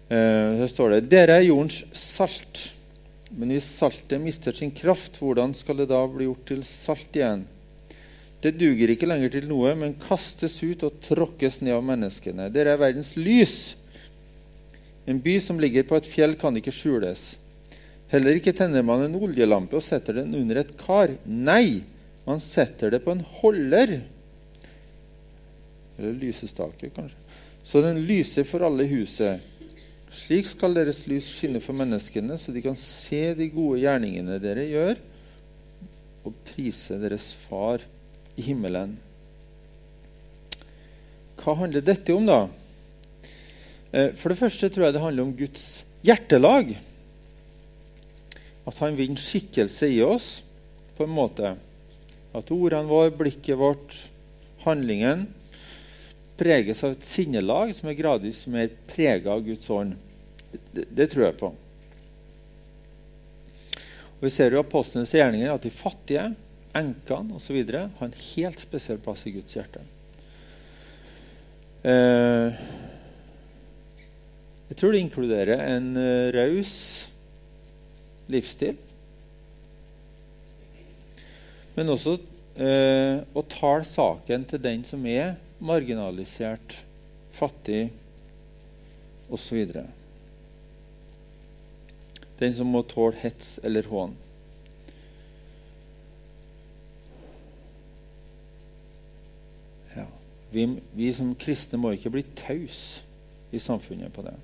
Eh, 0.09 0.59
her 0.59 0.72
står 0.72 0.96
det 0.96 1.05
Dere 1.12 1.38
er 1.38 1.46
jordens 1.46 1.85
salt. 1.94 2.64
Men 3.31 3.53
hvis 3.53 3.68
saltet 3.79 4.24
mister 4.24 4.57
sin 4.57 4.72
kraft, 4.74 5.20
hvordan 5.20 5.55
skal 5.55 5.79
det 5.85 5.90
da 5.92 6.01
bli 6.11 6.27
gjort 6.27 6.48
til 6.48 6.66
salt 6.66 7.14
igjen? 7.14 7.44
Det 8.42 8.55
duger 8.55 8.92
ikke 8.92 9.09
lenger 9.09 9.33
til 9.35 9.48
noe, 9.51 9.72
men 9.74 9.96
kastes 9.98 10.61
ut 10.62 10.85
og 10.87 11.01
tråkkes 11.03 11.59
ned 11.64 11.74
av 11.74 11.83
menneskene. 11.87 12.46
Dere 12.55 12.77
er 12.77 12.81
verdens 12.81 13.16
lys. 13.18 13.74
En 15.11 15.18
by 15.24 15.38
som 15.42 15.59
ligger 15.59 15.87
på 15.88 15.98
et 15.98 16.07
fjell, 16.07 16.37
kan 16.38 16.55
ikke 16.59 16.74
skjules. 16.74 17.33
Heller 18.12 18.38
ikke 18.38 18.55
tenner 18.57 18.85
man 18.87 19.03
en 19.05 19.18
oljelampe 19.18 19.77
og 19.77 19.85
setter 19.85 20.20
den 20.20 20.37
under 20.38 20.62
et 20.62 20.70
kar. 20.79 21.11
Nei, 21.27 21.83
man 22.29 22.38
setter 22.40 22.94
det 22.94 23.03
på 23.05 23.16
en 23.16 23.24
holder. 23.40 23.98
Eller 25.98 26.16
lysestake, 26.22 26.92
kanskje. 26.94 27.18
Så 27.66 27.83
den 27.85 28.05
lyser 28.07 28.46
for 28.48 28.62
alle 28.64 28.87
i 28.87 28.92
huset. 28.94 29.42
Slik 30.14 30.46
skal 30.48 30.79
deres 30.79 31.03
lys 31.11 31.27
skinne 31.27 31.61
for 31.61 31.77
menneskene, 31.77 32.38
så 32.40 32.55
de 32.55 32.62
kan 32.64 32.79
se 32.79 33.35
de 33.37 33.51
gode 33.53 33.83
gjerningene 33.83 34.38
dere 34.40 34.64
gjør, 34.70 35.01
og 36.24 36.37
prise 36.48 36.96
deres 37.03 37.33
Far 37.44 37.83
i 38.38 38.46
himmelen. 38.46 38.96
Hva 41.38 41.55
handler 41.59 41.85
dette 41.85 42.14
om, 42.14 42.27
da? 42.27 42.40
Eh, 43.92 44.12
for 44.18 44.31
det 44.31 44.40
første 44.40 44.70
tror 44.70 44.88
jeg 44.88 44.96
det 44.96 45.03
handler 45.03 45.27
om 45.27 45.37
Guds 45.38 45.66
hjertelag. 46.07 46.74
At 48.68 48.79
han 48.83 48.98
vinner 48.98 49.20
skikkelse 49.22 49.88
i 49.90 50.03
oss 50.05 50.29
på 50.98 51.07
en 51.07 51.14
måte. 51.14 51.55
At 52.37 52.53
ordene 52.55 52.90
våre, 52.90 53.14
blikket 53.14 53.59
vårt, 53.59 53.96
handlingen 54.66 55.27
preges 56.38 56.85
av 56.85 56.94
et 56.94 57.07
sinnelag 57.07 57.72
som 57.74 57.88
er 57.90 57.98
gradvis 57.98 58.44
mer 58.51 58.68
prega 58.90 59.33
av 59.35 59.46
Guds 59.46 59.70
ånd. 59.74 59.96
Det, 60.70 60.85
det, 60.90 61.09
tror 61.11 61.24
jeg 61.27 61.38
på. 61.40 61.51
Og 64.18 64.27
Vi 64.27 64.31
ser 64.35 64.55
jo 64.55 64.62
apostlenes 64.62 65.14
gjerninger 65.14 65.51
at 65.53 65.64
de 65.64 65.72
fattige 65.72 66.29
enkene 66.78 67.36
osv. 67.38 67.58
har 67.68 68.08
en 68.08 68.18
helt 68.34 68.60
spesiell 68.60 69.00
plass 69.02 69.26
i 69.26 69.34
Guds 69.34 69.56
hjerte. 69.56 69.84
Eh, 71.86 72.58
jeg 74.68 74.76
tror 74.76 74.92
det 74.92 75.00
inkluderer 75.00 75.62
en 75.64 75.94
uh, 75.96 76.28
raus 76.34 76.74
livsstil. 78.28 78.76
Men 81.78 81.92
også 81.94 82.16
eh, 82.58 83.22
å 83.32 83.44
tale 83.48 83.86
saken 83.86 84.44
til 84.50 84.60
den 84.60 84.82
som 84.84 85.04
er 85.08 85.36
marginalisert, 85.62 86.80
fattig 87.32 87.88
osv. 89.30 89.72
Den 92.38 92.56
som 92.58 92.70
må 92.74 92.82
tåle 92.90 93.16
hets 93.22 93.56
eller 93.62 93.86
hån. 93.88 94.16
Vi, 100.52 100.64
vi 100.96 101.11
som 101.12 101.34
kristne 101.38 101.80
må 101.80 101.92
ikke 101.94 102.12
bli 102.14 102.24
taus 102.38 103.00
i 103.52 103.61
samfunnet 103.61 104.12
på 104.14 104.24
det. 104.24 104.37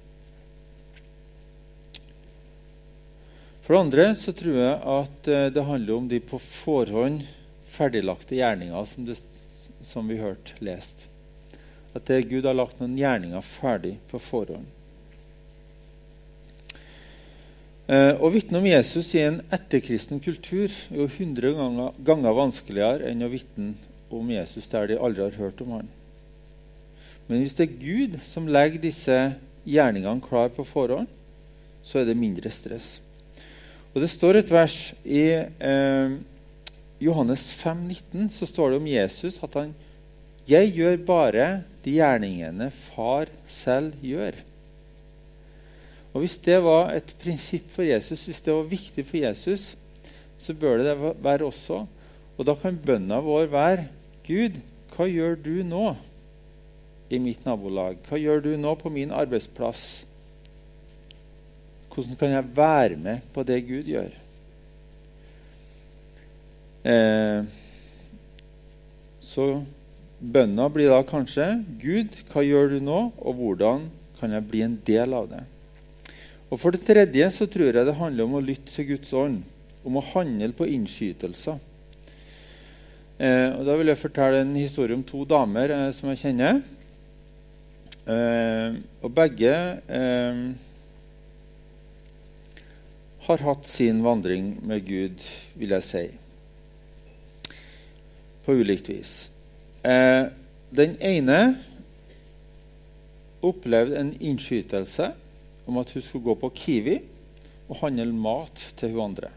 For 3.65 3.73
det 3.73 3.81
andre 3.81 4.11
så 4.21 4.35
tror 4.37 4.59
jeg 4.61 4.77
at 4.99 5.29
eh, 5.33 5.49
det 5.55 5.65
handler 5.65 5.97
om 5.97 6.09
de 6.09 6.21
på 6.21 6.37
forhånd 6.37 7.23
ferdiglagte 7.73 8.37
gjerninger 8.37 8.85
som, 8.89 9.07
det, 9.09 9.17
som 9.81 10.09
vi 10.09 10.21
hørte 10.21 10.59
lest. 10.65 11.07
At 11.97 12.05
det 12.11 12.27
Gud 12.29 12.45
har 12.45 12.57
lagt 12.59 12.81
noen 12.83 12.99
gjerninger 12.99 13.45
ferdig 13.47 13.97
på 14.11 14.21
forhånd. 14.21 14.69
Eh, 17.85 18.13
å 18.17 18.29
vitne 18.33 18.61
om 18.61 18.69
Jesus 18.69 19.11
i 19.17 19.25
en 19.25 19.43
etterkristen 19.53 20.21
kultur 20.25 20.69
er 20.69 21.01
jo 21.01 21.09
100 21.09 21.57
ganger, 21.57 21.99
ganger 22.05 22.37
vanskeligere 22.37 23.11
enn 23.11 23.25
å 23.25 23.33
vitne 23.33 23.75
om 24.13 24.31
Jesus 24.31 24.69
der 24.71 24.89
de 24.91 24.99
aldri 25.01 25.25
har 25.27 25.39
hørt 25.39 25.61
om 25.65 25.77
han. 25.79 25.89
Men 27.27 27.41
hvis 27.41 27.57
det 27.57 27.69
er 27.69 27.81
Gud 27.81 28.19
som 28.27 28.49
legger 28.51 28.83
disse 28.83 29.17
gjerningene 29.65 30.23
klar 30.25 30.51
på 30.53 30.67
forhånd, 30.69 31.09
så 31.85 32.01
er 32.01 32.09
det 32.09 32.17
mindre 32.19 32.53
stress. 32.53 32.99
Og 33.95 34.01
Det 34.03 34.11
står 34.11 34.41
et 34.41 34.51
vers 34.51 34.79
i 35.05 35.27
eh, 35.39 36.17
Johannes 37.01 37.47
5, 37.61 37.85
19, 37.89 38.31
så 38.31 38.49
står 38.49 38.73
det 38.73 38.81
om 38.81 38.89
Jesus 38.91 39.39
at 39.43 39.55
han 39.55 39.75
Jeg 40.49 40.75
gjør 40.77 40.99
bare 41.07 41.47
de 41.85 41.95
gjerningene 41.97 42.69
far 42.75 43.31
selv 43.47 43.95
gjør. 44.03 44.37
Og 46.13 46.21
Hvis 46.21 46.37
det 46.45 46.61
var 46.63 46.93
et 46.95 47.15
prinsipp 47.23 47.71
for 47.71 47.83
Jesus, 47.83 48.25
hvis 48.25 48.43
det 48.45 48.55
var 48.55 48.69
viktig 48.71 49.07
for 49.07 49.17
Jesus, 49.17 49.75
så 50.39 50.55
bør 50.55 50.83
det 50.83 50.95
være 51.25 51.47
også. 51.47 51.85
Og 52.39 52.47
da 52.49 52.55
kan 52.59 52.79
bønna 52.79 53.21
vår 53.23 53.47
være 53.53 53.87
Gud, 54.27 54.59
hva 54.95 55.07
gjør 55.11 55.37
du 55.39 55.55
nå 55.67 55.93
i 57.13 57.21
mitt 57.23 57.45
nabolag? 57.47 58.01
Hva 58.09 58.19
gjør 58.19 58.43
du 58.45 58.53
nå 58.59 58.75
på 58.81 58.91
min 58.93 59.13
arbeidsplass? 59.15 60.05
Hvordan 61.95 62.19
kan 62.19 62.35
jeg 62.35 62.57
være 62.57 62.99
med 62.99 63.27
på 63.35 63.45
det 63.47 63.61
Gud 63.69 63.91
gjør? 63.91 64.15
Eh, 66.85 67.45
så 69.23 69.47
bønna 70.21 70.67
blir 70.73 70.91
da 70.91 71.03
kanskje 71.07 71.47
Gud, 71.81 72.11
hva 72.33 72.43
gjør 72.45 72.75
du 72.75 72.81
nå, 72.85 73.01
og 73.19 73.39
hvordan 73.39 73.87
kan 74.19 74.35
jeg 74.35 74.49
bli 74.51 74.65
en 74.67 74.79
del 74.87 75.15
av 75.17 75.31
det? 75.31 75.45
Og 76.51 76.61
For 76.61 76.75
det 76.75 76.85
tredje 76.87 77.31
så 77.35 77.47
tror 77.51 77.73
jeg 77.73 77.87
det 77.87 77.97
handler 77.99 78.29
om 78.29 78.37
å 78.39 78.43
lytte 78.45 78.71
til 78.71 78.93
Guds 78.93 79.15
ånd, 79.17 79.41
om 79.85 79.97
å 79.99 80.05
handle 80.13 80.53
på 80.55 80.69
innskytelser. 80.71 81.59
Eh, 83.25 83.51
og 83.57 83.65
Da 83.65 83.77
vil 83.79 83.89
jeg 83.89 84.01
fortelle 84.01 84.43
en 84.43 84.57
historie 84.57 84.97
om 84.97 85.05
to 85.07 85.23
damer 85.25 85.73
eh, 85.73 85.91
som 85.97 86.11
jeg 86.11 86.21
kjenner. 86.21 86.61
Eh, 88.05 88.75
og 89.01 89.15
begge 89.17 89.53
eh, 89.89 90.41
har 93.25 93.45
hatt 93.47 93.69
sin 93.71 94.03
vandring 94.05 94.51
med 94.67 94.85
Gud, 94.85 95.23
vil 95.57 95.73
jeg 95.73 95.87
si, 95.87 96.03
på 98.45 98.59
ulikt 98.61 98.91
vis. 98.93 99.15
Eh, 99.81 100.27
den 100.75 100.99
ene 101.01 101.39
opplevde 103.45 103.97
en 104.01 104.13
innskytelse 104.21 105.09
om 105.65 105.81
at 105.81 105.95
hun 105.95 106.05
skulle 106.05 106.29
gå 106.29 106.37
på 106.43 106.53
Kiwi 106.61 106.99
og 107.71 107.81
handle 107.81 108.13
mat 108.13 108.69
til 108.77 108.93
hun 108.93 109.07
andre. 109.09 109.33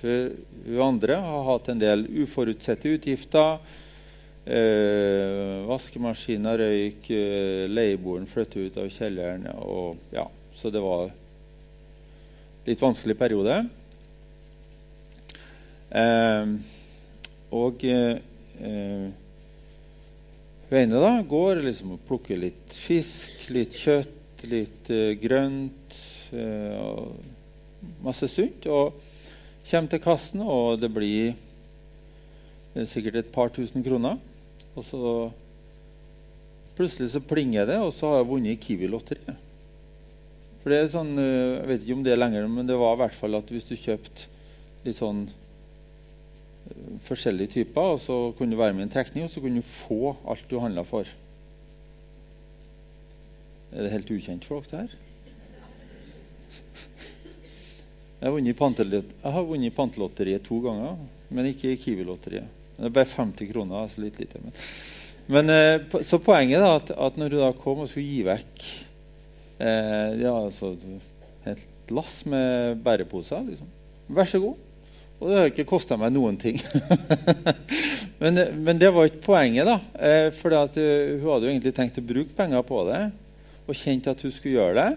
For 0.00 0.30
hun 0.66 0.82
andre 0.84 1.18
har 1.24 1.44
hatt 1.50 1.70
en 1.72 1.80
del 1.80 2.06
uforutsette 2.22 2.96
utgifter. 2.96 3.58
Eh, 4.46 5.64
vaskemaskiner 5.66 6.60
røyk, 6.62 7.10
eh, 7.10 7.66
leieboeren 7.66 8.28
flyttet 8.30 8.68
ut 8.68 8.76
av 8.82 8.90
kjelleren. 8.92 9.48
Og, 9.58 9.96
ja, 10.14 10.28
så 10.54 10.70
det 10.70 10.82
var 10.84 11.10
litt 12.66 12.82
vanskelig 12.82 13.18
periode. 13.18 13.60
Eh, 15.90 16.56
og 17.56 17.84
eh, 17.86 18.18
hun 20.66 20.78
ene 20.80 20.98
da 20.98 21.12
går 21.22 21.60
liksom 21.62 21.92
og 21.94 22.06
plukker 22.08 22.40
litt 22.42 22.72
fisk, 22.74 23.44
litt 23.54 23.74
kjøtt, 23.78 24.42
litt 24.50 24.88
eh, 24.90 25.12
grønt 25.20 25.98
eh, 26.34 27.04
masse 28.02 28.26
sunt. 28.30 28.66
Og 28.66 28.96
kommer 29.66 29.90
til 29.90 30.02
kassen, 30.02 30.42
og 30.42 30.78
det 30.80 30.90
blir 30.94 31.32
eh, 31.32 32.86
sikkert 32.86 33.20
et 33.20 33.32
par 33.34 33.50
tusen 33.54 33.84
kroner. 33.84 34.20
Og 34.76 34.84
så 34.86 35.00
plutselig 36.76 37.10
så 37.14 37.24
plinger 37.24 37.66
det, 37.68 37.80
og 37.80 37.92
så 37.96 38.12
har 38.12 38.20
jeg 38.20 38.30
vunnet 38.30 38.62
Kiwi-lotteriet. 38.62 39.42
For 40.62 40.72
det 40.72 40.78
er 40.82 40.92
sånn, 40.92 41.12
eh, 41.22 41.56
Jeg 41.60 41.68
vet 41.70 41.82
ikke 41.84 41.98
om 41.98 42.04
det 42.06 42.14
er 42.14 42.22
lenger, 42.22 42.48
men 42.50 42.68
det 42.68 42.78
var 42.78 42.96
i 42.96 43.02
hvert 43.04 43.18
fall 43.18 43.38
at 43.38 43.50
hvis 43.50 43.68
du 43.68 43.76
kjøpte 43.78 44.28
litt 44.86 44.98
sånn 44.98 45.24
eh, 45.30 46.92
forskjellige 47.06 47.54
typer, 47.60 47.94
og 47.96 48.02
så 48.02 48.20
kunne 48.38 48.54
du 48.54 48.60
være 48.60 48.74
med 48.74 48.86
i 48.86 48.88
en 48.88 48.94
trekning, 48.96 49.26
og 49.26 49.32
så 49.32 49.42
kunne 49.42 49.62
du 49.62 49.66
få 49.66 50.16
alt 50.26 50.46
du 50.50 50.58
handla 50.62 50.86
for. 50.86 51.10
Er 53.72 53.82
det 53.82 53.92
helt 53.92 54.14
ukjent 54.14 54.46
for 54.46 54.62
dere, 54.62 54.86
det 54.86 54.94
her? 54.94 55.05
Jeg 59.22 59.34
har 59.36 59.46
vunnet, 59.46 59.74
Pantelotteriet 59.76 60.44
to 60.46 60.60
ganger, 60.64 60.98
men 61.30 61.50
ikke 61.52 61.76
Kiwi-lotteriet. 61.80 62.50
Det 62.76 62.90
er 62.90 62.96
bare 62.98 63.08
50 63.08 63.52
kroner. 63.52 63.86
altså 63.86 64.02
litt 64.02 64.18
lite. 64.20 64.42
Men, 64.42 64.56
men 65.32 65.54
eh, 65.54 66.02
så 66.04 66.20
poenget 66.20 66.60
er 66.60 66.68
at, 66.68 66.92
at 66.92 67.16
når 67.16 67.32
du 67.32 67.38
da 67.40 67.54
kom 67.56 67.84
og 67.84 67.88
skulle 67.90 68.08
gi 68.08 68.26
vekk 68.26 68.66
Eh, 69.58 70.20
ja, 70.20 70.34
altså 70.36 70.74
Et 71.46 71.92
lass 71.94 72.24
med 72.26 72.80
bæreposer. 72.84 73.44
Liksom. 73.46 73.68
Vær 74.08 74.28
så 74.28 74.40
god. 74.42 74.62
Og 75.16 75.30
det 75.30 75.36
har 75.38 75.48
ikke 75.48 75.68
kosta 75.68 75.96
meg 75.96 76.12
noen 76.12 76.36
ting. 76.36 76.58
men, 78.22 78.40
men, 78.60 78.80
det 78.80 78.90
var 78.92 79.08
ikke 79.08 79.24
poenget, 79.24 79.68
da. 79.68 79.78
Eh, 79.94 80.28
for 80.34 80.52
eh, 80.52 81.16
hun 81.22 81.30
hadde 81.30 81.48
jo 81.48 81.52
egentlig 81.54 81.72
tenkt 81.76 82.00
å 82.02 82.04
bruke 82.04 82.36
penger 82.36 82.66
på 82.66 82.82
det 82.90 83.06
og 83.66 83.74
kjente 83.74 84.12
at 84.12 84.20
hun 84.22 84.34
skulle 84.34 84.58
gjøre 84.58 84.82
det. 84.82 84.90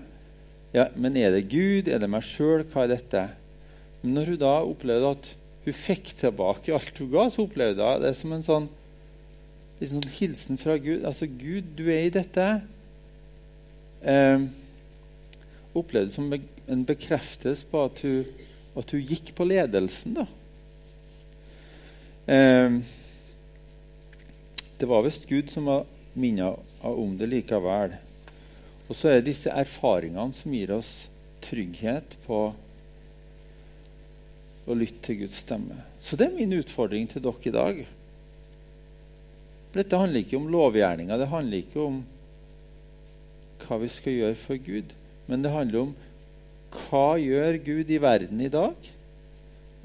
Ja, 0.73 0.87
Men 0.95 1.17
er 1.17 1.31
det 1.33 1.49
Gud? 1.49 1.87
Er 1.89 2.01
det 2.01 2.09
meg 2.11 2.25
sjøl? 2.25 2.61
Hva 2.69 2.85
er 2.85 2.93
dette? 2.93 3.23
Men 4.01 4.19
når 4.19 4.33
hun 4.33 4.41
da 4.43 4.55
opplevde 4.61 5.13
at 5.15 5.29
hun 5.65 5.75
fikk 5.75 6.11
tilbake 6.19 6.73
alt 6.75 6.99
hun 7.01 7.09
ga, 7.13 7.25
så 7.29 7.45
opplevde 7.47 7.85
hun 7.85 8.03
det 8.03 8.13
som 8.17 8.35
en 8.35 8.45
sånn, 8.45 8.67
en 9.79 9.91
sånn 9.93 10.11
hilsen 10.19 10.59
fra 10.61 10.77
Gud. 10.77 11.01
Altså, 11.07 11.25
Gud, 11.25 11.73
du 11.77 11.87
er 11.89 12.05
i 12.05 12.13
dette 12.13 12.45
eh, 14.05 14.45
opplevde 15.73 16.13
som 16.13 16.29
en 16.33 16.85
bekreftelse 16.85 17.65
på 17.71 17.81
at 17.87 18.03
hun, 18.05 18.45
at 18.77 18.93
hun 18.93 19.01
gikk 19.09 19.33
på 19.35 19.47
ledelsen. 19.49 20.19
da. 20.19 20.27
Eh, 22.29 22.77
det 24.79 24.87
var 24.87 25.03
visst 25.03 25.25
Gud 25.27 25.49
som 25.51 25.65
var 25.67 25.89
minnet 26.13 26.85
om 26.85 27.17
det 27.17 27.27
likevel. 27.33 27.97
Og 28.89 28.97
så 28.97 29.09
er 29.09 29.19
det 29.19 29.29
disse 29.29 29.53
erfaringene 29.53 30.33
som 30.33 30.53
gir 30.53 30.73
oss 30.73 30.93
trygghet 31.45 32.17
på 32.25 32.41
å 34.69 34.77
lytte 34.77 35.01
til 35.05 35.23
Guds 35.23 35.39
stemme. 35.45 35.77
Så 36.01 36.17
det 36.17 36.29
er 36.29 36.37
min 36.37 36.53
utfordring 36.57 37.07
til 37.09 37.23
dere 37.25 37.49
i 37.49 37.55
dag. 37.55 37.81
Dette 39.73 39.99
handler 40.01 40.23
ikke 40.23 40.39
om 40.39 40.49
lovgjerninger. 40.49 41.21
Det 41.21 41.29
handler 41.29 41.63
ikke 41.63 41.83
om 41.85 41.99
hva 43.65 43.77
vi 43.81 43.89
skal 43.93 44.15
gjøre 44.15 44.39
for 44.41 44.61
Gud. 44.65 44.93
Men 45.29 45.45
det 45.45 45.53
handler 45.53 45.87
om 45.87 45.93
hva 46.89 47.17
gjør 47.21 47.59
Gud 47.65 47.91
i 47.93 48.01
verden 48.01 48.41
i 48.41 48.51
dag? 48.53 48.89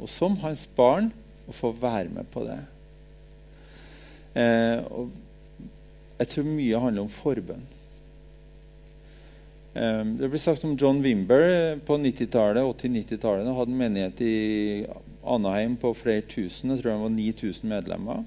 Og 0.00 0.08
som 0.10 0.36
hans 0.42 0.64
barn 0.76 1.10
å 1.48 1.54
få 1.54 1.72
være 1.76 2.08
med 2.12 2.28
på 2.32 2.44
det. 2.46 2.58
Eh, 4.40 4.80
jeg 6.18 6.30
tror 6.32 6.48
mye 6.48 6.80
handler 6.80 7.04
om 7.04 7.12
forbønn. 7.12 7.64
Eh, 9.74 10.04
det 10.04 10.28
blir 10.28 10.40
sagt 10.40 10.64
om 10.64 10.76
John 10.76 11.02
Wimber 11.02 11.78
på 11.86 11.96
90-tallet, 11.98 12.62
80-90-tallet. 12.62 13.46
Han 13.46 13.56
hadde 13.56 13.72
en 13.72 13.80
menighet 13.80 14.20
i 14.20 14.86
Anaheim 15.24 15.76
på 15.76 15.94
flere 15.98 16.22
tusen. 16.22 16.70
Jeg 16.70 16.82
tror 16.82 16.94
han 16.94 17.02
var 17.02 17.14
9000 17.16 17.68
medlemmer. 17.68 18.24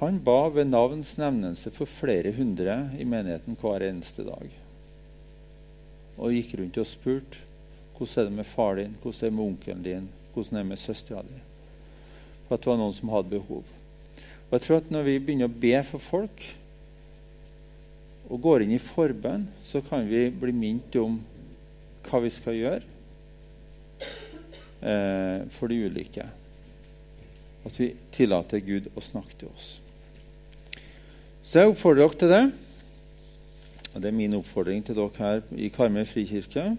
Han 0.00 0.18
ba 0.20 0.50
ved 0.52 0.68
navns 0.68 1.14
nevnelse 1.16 1.72
for 1.72 1.88
flere 1.88 2.34
hundre 2.36 2.90
i 3.00 3.06
menigheten 3.08 3.56
hver 3.56 3.86
eneste 3.86 4.26
dag. 4.26 4.50
Og 6.20 6.36
gikk 6.36 6.58
rundt 6.60 6.80
og 6.82 6.90
spurte 6.90 7.48
hvordan 7.96 8.20
er 8.20 8.28
det 8.28 8.36
med 8.36 8.48
far 8.48 8.76
din, 8.76 8.96
hvordan 9.00 9.20
er 9.22 9.30
det 9.30 9.36
med 9.36 9.46
onkelen 9.46 9.84
din, 9.86 10.08
hvordan 10.34 10.58
er 10.58 10.62
det 10.62 10.68
med 10.68 10.80
søstera 10.82 11.22
di. 11.24 11.38
For 12.48 12.58
at 12.58 12.64
det 12.64 12.72
var 12.72 12.80
noen 12.82 12.96
som 12.96 13.12
hadde 13.14 13.32
behov. 13.32 13.62
Og 14.50 14.58
jeg 14.58 14.66
tror 14.66 14.82
at 14.82 14.90
Når 14.90 15.06
vi 15.06 15.18
begynner 15.18 15.48
å 15.48 15.60
be 15.62 15.78
for 15.88 16.02
folk 16.02 16.44
og 18.32 18.40
går 18.40 18.64
inn 18.64 18.72
i 18.72 18.80
forbønn, 18.80 19.44
så 19.64 19.82
kan 19.84 20.06
vi 20.08 20.24
bli 20.32 20.54
minnet 20.56 20.96
om 21.00 21.18
hva 22.06 22.20
vi 22.24 22.30
skal 22.32 22.56
gjøre 22.56 22.80
eh, 24.80 25.44
for 25.52 25.68
de 25.68 25.82
ulike. 25.84 26.24
At 27.68 27.78
vi 27.78 27.92
tillater 28.14 28.64
Gud 28.64 28.88
å 28.96 29.04
snakke 29.04 29.36
til 29.38 29.52
oss. 29.52 29.74
Så 31.44 31.60
jeg 31.60 31.72
oppfordrer 31.74 32.08
dere 32.08 32.18
til 32.22 32.32
det. 32.32 32.44
Og 33.92 34.00
det 34.00 34.08
er 34.08 34.16
min 34.16 34.38
oppfordring 34.38 34.80
til 34.86 34.96
dere 34.96 35.20
her 35.20 35.44
i 35.52 35.68
Karmøy 35.74 36.06
frikirke. 36.08 36.72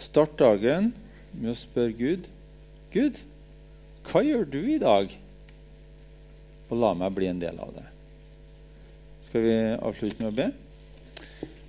Start 0.00 0.36
dagen 0.38 0.92
med 1.32 1.54
å 1.54 1.58
spørre 1.58 1.96
Gud 1.96 2.28
Gud, 2.90 3.20
hva 4.10 4.22
gjør 4.26 4.48
du 4.50 4.58
i 4.66 4.80
dag? 4.82 5.12
Og 6.70 6.78
la 6.82 6.90
meg 6.98 7.14
bli 7.14 7.28
en 7.30 7.38
del 7.38 7.60
av 7.62 7.70
det. 7.76 7.84
Skal 9.30 9.44
vi 9.46 9.58
avslutte 9.78 10.24
med 10.24 10.32
å 10.32 10.34
be? 10.34 10.44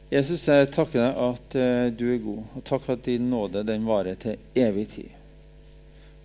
Jesus, 0.09 0.47
jeg 0.49 0.71
takker 0.73 0.97
deg 0.97 1.19
at 1.27 1.55
uh, 1.61 1.93
du 1.93 2.07
er 2.09 2.23
god, 2.23 2.39
og 2.57 2.63
takk 2.65 2.87
at 2.89 3.03
din 3.05 3.27
nåde 3.29 3.61
den 3.67 3.85
varer 3.85 4.17
til 4.17 4.33
evig 4.57 4.87
tid. 4.95 5.11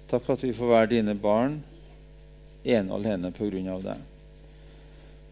Takk 0.08 0.30
at 0.32 0.46
vi 0.46 0.54
får 0.56 0.72
være 0.72 0.90
dine 0.94 1.12
barn 1.20 1.58
ene 2.64 2.88
og 2.88 3.04
alene 3.04 3.28
av 3.68 3.84
deg. 3.84 4.00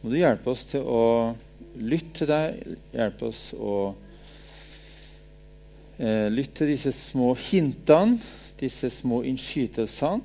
Må 0.02 0.12
du 0.12 0.18
hjelpe 0.20 0.52
oss 0.52 0.68
til 0.74 0.84
å 0.84 1.32
lytte 1.80 2.20
til 2.20 2.32
deg, 2.34 2.76
hjelpe 2.92 3.32
oss 3.32 3.42
å 3.56 3.96
uh, 6.04 6.28
lytte 6.36 6.60
til 6.60 6.74
disse 6.76 6.92
små 7.00 7.32
hintene, 7.48 8.20
disse 8.60 8.92
små 8.92 9.24
innskytelsene, 9.24 10.20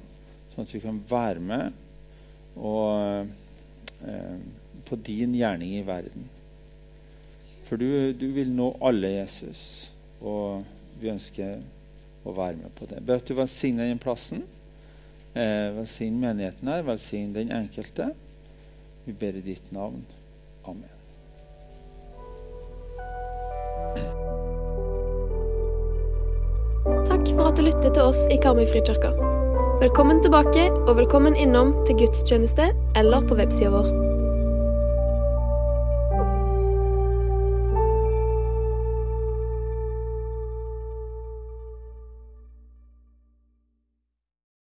sånn 0.52 0.68
at 0.68 0.76
vi 0.76 0.84
kan 0.84 1.00
være 1.08 1.40
med 1.40 1.72
og, 2.60 3.32
uh, 4.04 4.59
på 4.90 4.96
din 4.96 5.36
gjerning 5.38 5.76
i 5.78 5.86
verden. 5.86 6.30
For 7.64 7.78
du, 7.78 8.14
du, 8.14 8.28
vil 8.34 8.50
nå 8.50 8.72
alle 8.82 9.12
Jesus, 9.20 9.92
og 10.26 10.66
vi 11.00 11.12
ønsker 11.14 11.60
å 12.26 12.34
være 12.34 12.58
med 12.64 12.74
på 12.78 12.90
det. 12.90 13.04
Be 13.06 13.20
at 13.20 13.30
du 13.30 13.36
velsigner 13.38 13.90
den 13.90 14.02
plassen. 14.02 14.42
Eh, 15.38 15.70
velsign 15.78 16.18
menigheten 16.20 16.72
her, 16.72 16.82
velsign 16.88 17.36
den 17.38 17.54
enkelte. 17.54 18.10
Vi 19.06 19.14
ber 19.14 19.38
i 19.38 19.46
ditt 19.46 19.70
navn. 19.76 20.02
Amen. 20.66 20.96
Takk 27.06 27.26
for 27.36 27.48
at 27.52 27.58
du 27.58 27.66
lyttet 27.70 27.94
til 27.94 28.04
oss 28.04 28.26
i 28.34 28.42
Karmøyfrikirka. 28.42 29.14
Velkommen 29.80 30.26
tilbake, 30.26 30.68
og 30.90 30.98
velkommen 30.98 31.38
innom 31.38 31.78
til 31.88 32.02
gudstjeneste 32.02 32.74
eller 33.00 33.28
på 33.30 33.38
websida 33.40 33.72
vår. 33.78 34.09